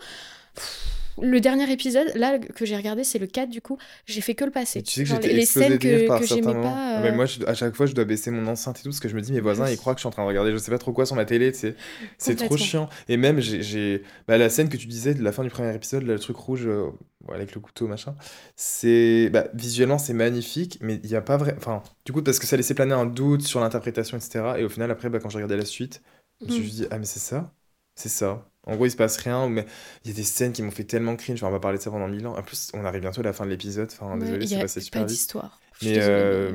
[0.55, 4.35] Pff, Le dernier épisode, là, que j'ai regardé, c'est le 4 du coup, j'ai fait
[4.35, 4.81] que le passer.
[4.81, 5.89] Et tu sais que Genre, les, scènes que,
[6.25, 6.75] j'aimais pas.
[6.77, 8.89] Ah, mais euh, moi, je- à chaque fois, je dois baisser mon enceinte et tout
[8.89, 9.73] parce que je me dis, mes voisins, Oui.
[9.73, 11.17] ils croient que je suis en train de regarder je sais pas trop quoi sur
[11.17, 11.75] ma télé, tu sais.
[12.19, 12.89] C'est trop chiant.
[13.09, 14.03] Et même, j'ai-.
[14.27, 16.37] Bah, la scène que tu disais de la fin du premier épisode, là, le truc
[16.37, 16.89] rouge euh,
[17.33, 18.15] avec le couteau, machin,
[18.57, 19.31] c'est.
[19.33, 21.55] Bah, visuellement, c'est magnifique, mais il n'y a pas vrai.
[21.59, 24.45] Enfin, du coup, parce que ça laissait planer un doute sur l'interprétation, etc.
[24.59, 26.03] Et au final, après, bah, quand j'ai regardé la suite,
[26.41, 26.67] je me suis Mm.
[26.69, 27.53] dit, ah, mais c'est ça
[27.97, 28.48] C'est ça.
[28.69, 29.65] En gros, il se passe rien, mais
[30.05, 31.39] il y a des scènes qui m'ont fait tellement cringe.
[31.39, 32.37] Enfin, on va parler de ça pendant mille ans.
[32.37, 33.89] En plus, on arrive bientôt à la fin de l'épisode.
[33.93, 35.09] Enfin, ouais, désolé, c'est a passé pas super vite.
[35.11, 35.61] d'histoire.
[35.81, 36.51] Mais euh,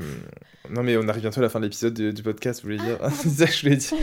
[0.68, 2.68] mais- non, mais on arrive bientôt à la fin de l'épisode du, du podcast, vous
[2.70, 2.98] voulez dire?
[3.02, 3.98] Ah, C'est ça que je voulais dire.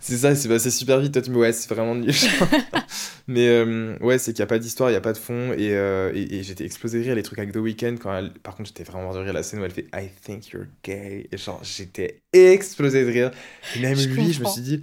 [0.00, 1.12] C'est ça, c'est passé super vite.
[1.12, 2.12] Toi, tu me dis, ouais, c'est vraiment nul.
[3.28, 5.52] mais euh, ouais, c'est qu'il n'y a pas d'histoire, il n'y a pas de fond.
[5.52, 7.96] Et, euh, et, et j'étais explosé de rire, les trucs avec The Weeknd.
[8.02, 10.08] Quand elle- Par contre, j'étais vraiment mort de rire la scène où elle fait I
[10.24, 11.28] think you're gay.
[11.30, 13.30] Et genre, j'étais explosé de rire.
[13.76, 14.80] Et même Je lui, je me suis dit.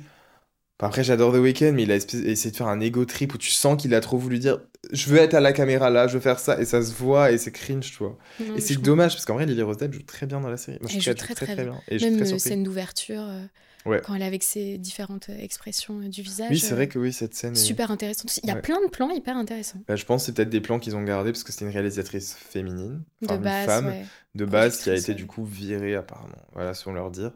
[0.81, 3.49] Après, j'adore The Weeknd, mais il a essayé de faire un ego trip où tu
[3.51, 4.59] sens qu'il a trop voulu dire
[4.91, 6.59] Je veux être à la caméra là, je veux faire ça.
[6.59, 8.17] Et ça se voit et c'est cringe, tu vois.
[8.55, 10.77] Et c'est dommage parce qu'en vrai, Lily Rose Depp joue très bien dans la série.
[10.81, 11.79] Moi, je Elle joue très, très bien.
[11.87, 13.43] Et je suis Même très scène d'ouverture, euh,
[13.83, 13.99] Ouais.
[14.05, 16.51] quand elle est avec ses différentes euh, expressions euh, du visage.
[16.51, 17.53] Oui, c'est vrai que oui, cette scène.
[17.53, 18.37] est- Super intéressante.
[18.43, 18.61] Il y a Ouais.
[18.61, 19.79] plein de plans hyper intéressants.
[19.87, 21.71] Bah, je pense que c'est peut-être des plans qu'ils ont gardés parce que c'était une
[21.71, 24.05] réalisatrice féminine, enfin de une base, femme ouais.
[24.35, 26.35] de base qui a été du coup virée apparemment.
[26.53, 27.31] Voilà, selon leur dire.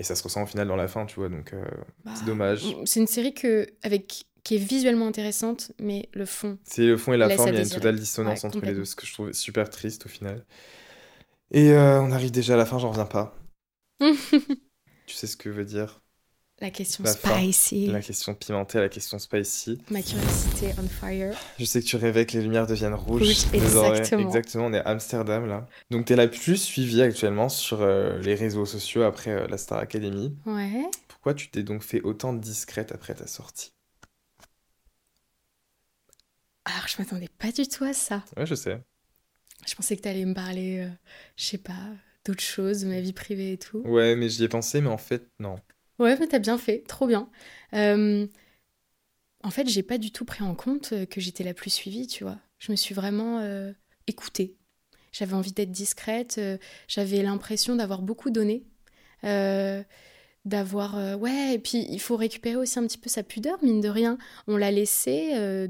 [0.00, 1.28] Et ça se ressent au final dans la fin, tu vois.
[1.28, 1.62] Donc euh,
[2.06, 2.74] Bah, c'est dommage.
[2.86, 6.58] C'est une série que, avec, qui est visuellement intéressante, mais le fond.
[6.64, 8.72] C'est le fond et la forme, il y a une totale dissonance Ouais, entre les
[8.72, 10.46] deux, ce que je trouve super triste au final.
[11.50, 13.36] Et euh, on arrive déjà à la fin, j'en reviens pas.
[15.06, 15.99] Tu sais ce que veut dire
[16.60, 17.38] La question La fin.
[17.38, 17.86] spicy.
[17.86, 19.78] la question pimentée, la question spicy.
[19.90, 21.34] Ma curiosité on fire.
[21.58, 23.50] Je sais que tu rêvais que les lumières deviennent rouges.
[23.50, 23.96] Désormais.
[23.98, 24.26] exactement.
[24.26, 25.66] Exactement, on est à Amsterdam là.
[25.90, 29.78] Donc t'es la plus suivie actuellement sur euh, les réseaux sociaux après euh, la Star
[29.78, 30.36] Academy.
[30.44, 30.82] Ouais.
[31.08, 33.72] Pourquoi tu t'es donc fait autant discrète après ta sortie?
[36.66, 38.22] Alors, je m'attendais pas du tout à ça.
[38.36, 38.80] Ouais, je sais.
[39.66, 40.90] Je pensais que t'allais me parler, euh,
[41.36, 41.72] je sais pas,
[42.24, 43.78] d'autres choses, de ma vie privée et tout.
[43.78, 45.56] Ouais, mais j'y ai pensé, mais en fait, non.
[46.00, 47.28] Ouais, mais t'as bien fait, trop bien.
[47.74, 48.26] Euh,
[49.44, 52.06] en fait, j'ai pas du tout pris en compte euh, que j'étais la plus suivie,
[52.06, 52.38] tu vois.
[52.58, 53.72] Je me suis vraiment euh,
[54.06, 54.56] écoutée.
[55.12, 56.40] J'avais envie d'être discrète,
[56.88, 58.64] j'avais l'impression d'avoir beaucoup donné.
[60.44, 63.88] d'avoir ouais et puis il faut récupérer aussi un petit peu sa pudeur mine de
[63.88, 65.68] rien on l'a laissé euh,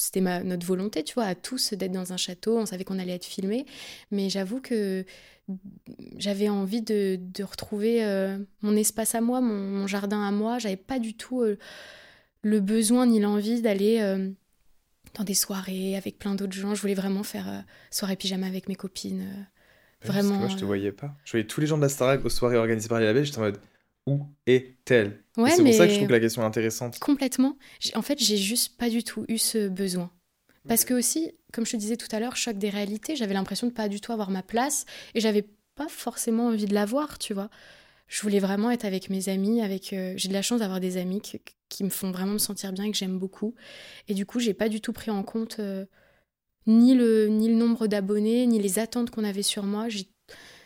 [0.00, 2.98] c'était ma, notre volonté tu vois à tous d'être dans un château on savait qu'on
[2.98, 3.66] allait être filmé
[4.10, 5.04] mais j'avoue que
[6.16, 10.58] j'avais envie de, de retrouver euh, mon espace à moi, mon, mon jardin à moi.
[10.58, 11.58] J'avais pas du tout euh,
[12.42, 14.30] le besoin ni l'envie d'aller euh,
[15.14, 16.74] dans des soirées avec plein d'autres gens.
[16.74, 19.20] Je voulais vraiment faire soirée pyjama avec mes copines.
[19.20, 19.26] Ouais,
[20.00, 20.40] parce que vraiment.
[20.40, 21.14] moi, je te voyais pas.
[21.24, 23.38] Je voyais tous les gens de la Starac aux soirées organisées par les labels, j'étais
[23.38, 23.58] en mode
[24.06, 25.22] où est-elle?
[25.36, 26.98] Ouais, c'est pour ça que je trouve que la question est intéressante.
[26.98, 27.56] Complètement.
[27.94, 30.10] En fait, j'ai juste pas du tout eu ce besoin.
[30.68, 33.66] Parce que aussi, comme je te disais tout à l'heure, choc des réalités, j'avais l'impression
[33.66, 34.84] de pas du tout avoir ma place
[35.14, 37.48] et j'avais pas forcément envie de l'avoir, tu vois.
[38.08, 40.96] Je voulais vraiment être avec mes amis, avec euh, j'ai de la chance d'avoir des
[40.96, 43.54] amis qui, qui me font vraiment me sentir bien et que j'aime beaucoup.
[44.08, 45.86] Et du coup, j'ai pas du tout pris en compte euh,
[46.66, 49.88] ni le ni le nombre d'abonnés, ni les attentes qu'on avait sur moi.
[49.88, 50.08] J'ai-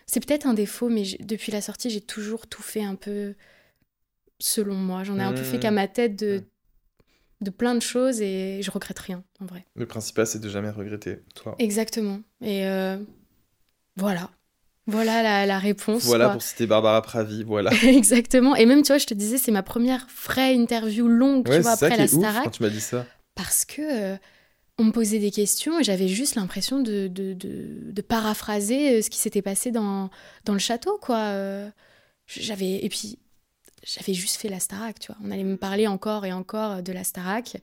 [0.06, 3.34] C'est peut-être un défaut, mais depuis la sortie, j'ai toujours tout fait un peu
[4.38, 5.04] selon moi.
[5.04, 5.60] J'en ai un peu fait Mmh.
[5.60, 7.44] qu'à ma tête de, Mmh.
[7.44, 9.64] de plein de choses et je regrette rien, en vrai.
[9.74, 11.54] Le principal, c'est de jamais regretter, toi.
[11.58, 12.20] Exactement.
[12.42, 12.96] Et euh,
[13.96, 14.30] voilà.
[14.86, 16.04] Voilà la, la réponse.
[16.04, 16.32] Voilà quoi.
[16.34, 17.70] pour citer Barbara Pravi, voilà.
[17.84, 18.54] Exactement.
[18.54, 21.62] Et même, tu vois, je te disais, c'est ma première vraie interview longue, Ouais, tu
[21.62, 22.44] vois, ça après qui la Starac.
[22.44, 23.06] quand tu m'as dit ça.
[23.34, 24.16] parce que euh,
[24.78, 29.10] on me posait des questions et j'avais juste l'impression de, de, de- paraphraser euh, ce
[29.10, 30.10] qui s'était passé dans,
[30.44, 31.18] dans le château, quoi.
[31.18, 31.70] Euh,
[32.26, 33.18] J'avais et puis
[33.84, 35.16] j'avais juste fait la Starac, tu vois.
[35.24, 37.56] On allait me parler encore et encore de la Starac.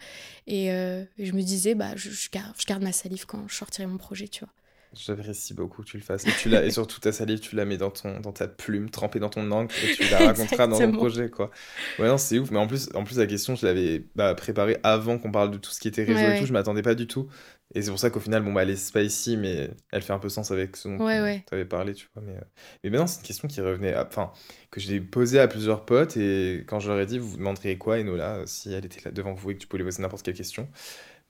[0.47, 3.87] Et, euh, je me disais, bah, je, garde, je, garde, ma salive quand je sortirai
[3.87, 4.53] mon projet, tu vois.
[4.93, 6.27] J'apprécie beaucoup que tu le fasses.
[6.27, 9.19] Et, tu et surtout, ta salive, tu la mets dans, ton, dans ta plume, trempée
[9.19, 11.49] dans ton encre, et tu la raconteras dans ton projet, quoi.
[11.97, 12.51] Ouais, non, c'est ouf.
[12.51, 15.57] Mais en plus, en plus, la question, je l'avais bah, préparée avant qu'on parle de
[15.57, 16.45] tout ce qui était réseau et tout.
[16.45, 17.29] Je m'attendais pas du tout.
[17.73, 20.19] Et c'est pour ça qu'au final, bon, bah, elle est spicy, mais elle fait un
[20.19, 22.21] peu sens avec ce dont tu avais parlé, tu vois.
[22.25, 22.41] Mais, euh,
[22.83, 24.31] mais maintenant, c'est une question qui revenait, enfin,
[24.71, 27.77] que j'ai posée à plusieurs potes, et quand je leur ai dit, vous vous demanderiez
[27.77, 30.35] quoi, Enola, si elle était là devant vous et que tu pouvais poser n'importe quelle
[30.35, 30.67] question.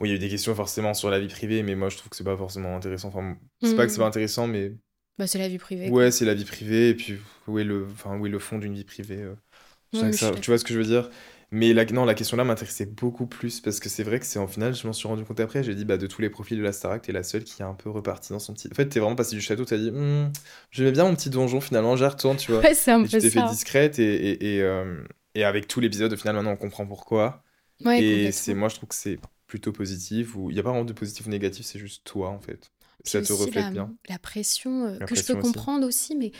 [0.02, 1.97] Bon, il y a eu des questions forcément sur la vie privée, mais moi, je
[1.97, 3.10] trouve que c'est pas forcément intéressant.
[3.10, 4.08] Enfin, c'est pas que c'est pas mmh.
[4.08, 4.72] intéressant, mais.
[5.20, 5.89] Bah, c'est la vie privée.
[5.89, 8.58] Ouais, c'est la vie privée, et puis, où est le, enfin, où est le fond
[8.58, 9.36] d'une vie privée euh,
[9.91, 11.12] tu vois ce que je veux dire?
[11.52, 14.39] Mais la, non, la question là m'intéressait beaucoup plus parce que c'est vrai que c'est
[14.39, 15.64] en final, je m'en suis rendu compte après.
[15.64, 17.66] J'ai dit, bah, de tous les profils de la Starac, t'es la seule qui est
[17.66, 18.70] un peu repartie dans son petit.
[18.72, 20.32] En fait, t'es vraiment passé du château, t'as dit, hm,
[20.72, 22.62] j'aimais bien mon petit donjon, finalement, j'y retourne, tu vois.
[22.62, 25.04] Ouais, c'est un et tu t'es fait discrète et, et, et, euh,
[25.36, 27.43] et avec tout l'épisode, au final, maintenant, on comprend pourquoi.
[27.84, 29.20] Ouais, et c'est moi, je trouve que c'est
[29.52, 30.36] plutôt positif.
[30.36, 32.72] Ou il n'y a pas vraiment de positif ou négatif, c'est juste toi, en fait.
[33.04, 33.93] ça te reflète bien.
[34.08, 36.32] La pression, euh, que je peux comprendre aussi, mais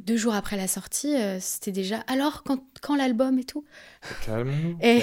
[0.00, 3.64] deux jours après la sortie, euh, c'était déjà alors quand, quand l'album et tout?
[4.24, 4.78] Calme-nous.
[4.82, 5.00] Eh,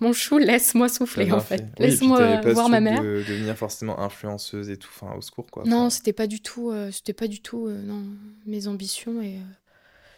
[0.00, 1.64] mon chou, laisse-moi souffler en fait.
[1.78, 3.02] Laisse-moi voir ma mère.
[3.02, 5.64] De devenir forcément influenceuse et tout, enfin au secours quoi.
[5.66, 8.02] Non, c'était pas du tout, euh, c'était pas du tout, euh, non,
[8.46, 9.40] mes ambitions et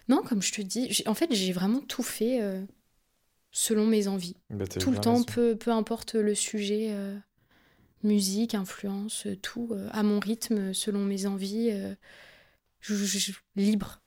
[0.08, 2.40] non, comme je te dis, en fait j'ai vraiment tout fait
[3.58, 4.36] selon mes envies.
[4.50, 6.94] Bah, tout le temps, peu, peu importe le sujet,
[8.04, 11.72] musique, influence, tout à mon rythme, selon mes envies,
[13.56, 14.00] libre.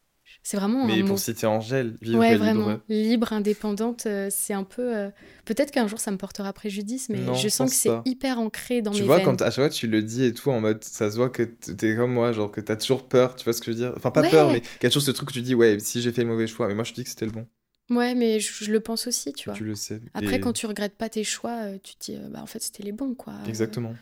[0.43, 0.85] C'est vraiment.
[0.85, 2.79] Mais pour citer Angèle, vivre ouais, vraiment.
[2.89, 3.33] Libre.
[3.33, 4.95] indépendante, euh, c'est un peu.
[4.95, 5.09] Euh,
[5.45, 8.91] peut-être qu'un jour ça me portera préjudice, mais je sens que c'est hyper ancré dans
[8.91, 9.25] tu mes vois, veines.
[9.25, 11.43] quand à chaque fois tu le dis et tout, en mode, ça se voit que
[11.43, 13.93] t'es comme moi, genre que t'as toujours peur, tu vois ce que je veux dire?
[13.97, 16.01] Enfin, pas peur, mais qu'il y a toujours ce truc que tu dis, ouais, si
[16.01, 17.45] j'ai fait le mauvais choix, mais moi je dis que c'était le bon.
[17.91, 19.57] Ouais, mais je, le pense aussi, tu vois.
[19.57, 20.01] Tu le sais.
[20.13, 22.83] Après, quand tu regrettes pas tes choix, euh, tu te dis, bah en fait, c'était
[22.83, 23.33] les bons, quoi.
[23.47, 23.93] Exactement.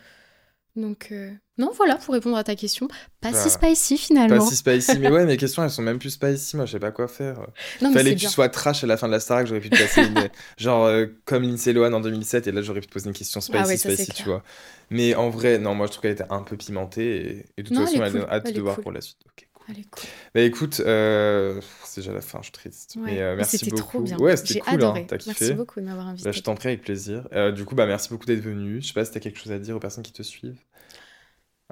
[0.76, 2.86] Donc, euh, non, voilà, pour répondre à ta question,
[3.20, 4.38] pas si spicy finalement.
[4.38, 6.78] Pas si spicy, mais ouais, mes questions, elles sont même plus spicy, moi, je sais
[6.78, 7.44] pas quoi faire.
[7.82, 9.76] Non, Fallait que tu sois trash à la fin de la Star j'aurais pu te
[9.76, 10.28] passer une...
[10.56, 13.40] genre euh, comme Lindsay Lohan en 2007, et là, j'aurais pu te poser une question
[13.40, 14.44] spicy, ah spicy, tu vois.
[14.90, 17.76] Mais en vrai, non, moi, je trouve qu'elle était un peu pimentée, et, de toute
[17.76, 19.18] façon, elle, a hâte de voir pour la suite.
[19.26, 19.48] Ok,
[19.90, 20.08] Cool.
[20.34, 22.96] Bah écoute, euh, c'est déjà la fin, je suis triste.
[22.96, 23.76] mais merci beaucoup.
[23.76, 24.18] C'était trop bien.
[24.18, 25.24] Ouais, c'était cool, hein, kiffé.
[25.26, 26.24] Merci beaucoup de m'avoir invité.
[26.24, 27.28] Bah, je t'en prie avec plaisir.
[27.54, 28.80] du coup, bah merci beaucoup d'être venu.
[28.80, 30.58] Je sais pas si t'as quelque chose à dire aux personnes qui te suivent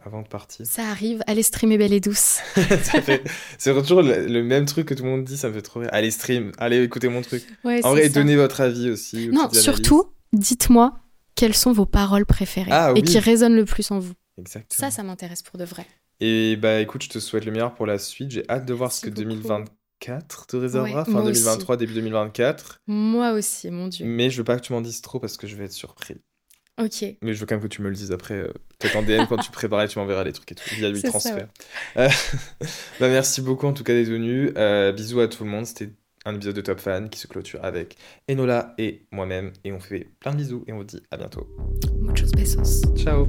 [0.04, 2.38] avant de partir Ça arrive, allez streamer Belle et Douce.
[3.58, 5.90] c'est toujours le, même truc que tout le monde dit, ça me fait trop rire.
[5.92, 7.44] Allez stream, allez écouter mon truc.
[7.64, 9.28] en vrai, donnez votre avis aussi.
[9.28, 10.98] Non, surtout, dites-moi
[11.34, 14.14] quelles sont vos paroles préférées ah et qui résonnent le plus en vous.
[14.38, 14.90] Exactement.
[14.90, 15.86] Ça, ça m'intéresse pour de vrai.
[16.20, 18.30] Et bah écoute, je te souhaite le meilleur pour la suite.
[18.30, 22.80] J'ai hâte de voir ce que 2024 te réservera, fin 2023, début 2024.
[22.86, 24.06] Moi aussi, mon Dieu.
[24.06, 26.16] Mais je veux pas que tu m'en dises trop parce que je vais être surpris.
[26.80, 27.04] Ok.
[27.22, 28.34] Mais je veux quand même que tu me le dises après.
[28.34, 31.02] Euh, peut-être en DM quand tu prépares, tu m'enverras les trucs et tout via lui
[31.04, 31.48] transfert.
[31.96, 32.08] Euh,
[33.00, 34.52] bah, merci beaucoup en tout cas d'être venu.
[34.56, 35.66] Euh, bisous à tout le monde.
[35.66, 35.90] C'était
[36.24, 37.96] un épisode de Top Fan qui se clôture avec
[38.30, 39.52] Enola et moi-même.
[39.64, 41.48] Et on fait plein de bisous et on vous dit à bientôt.
[42.00, 42.82] Muchos besos.
[42.96, 43.28] Ciao.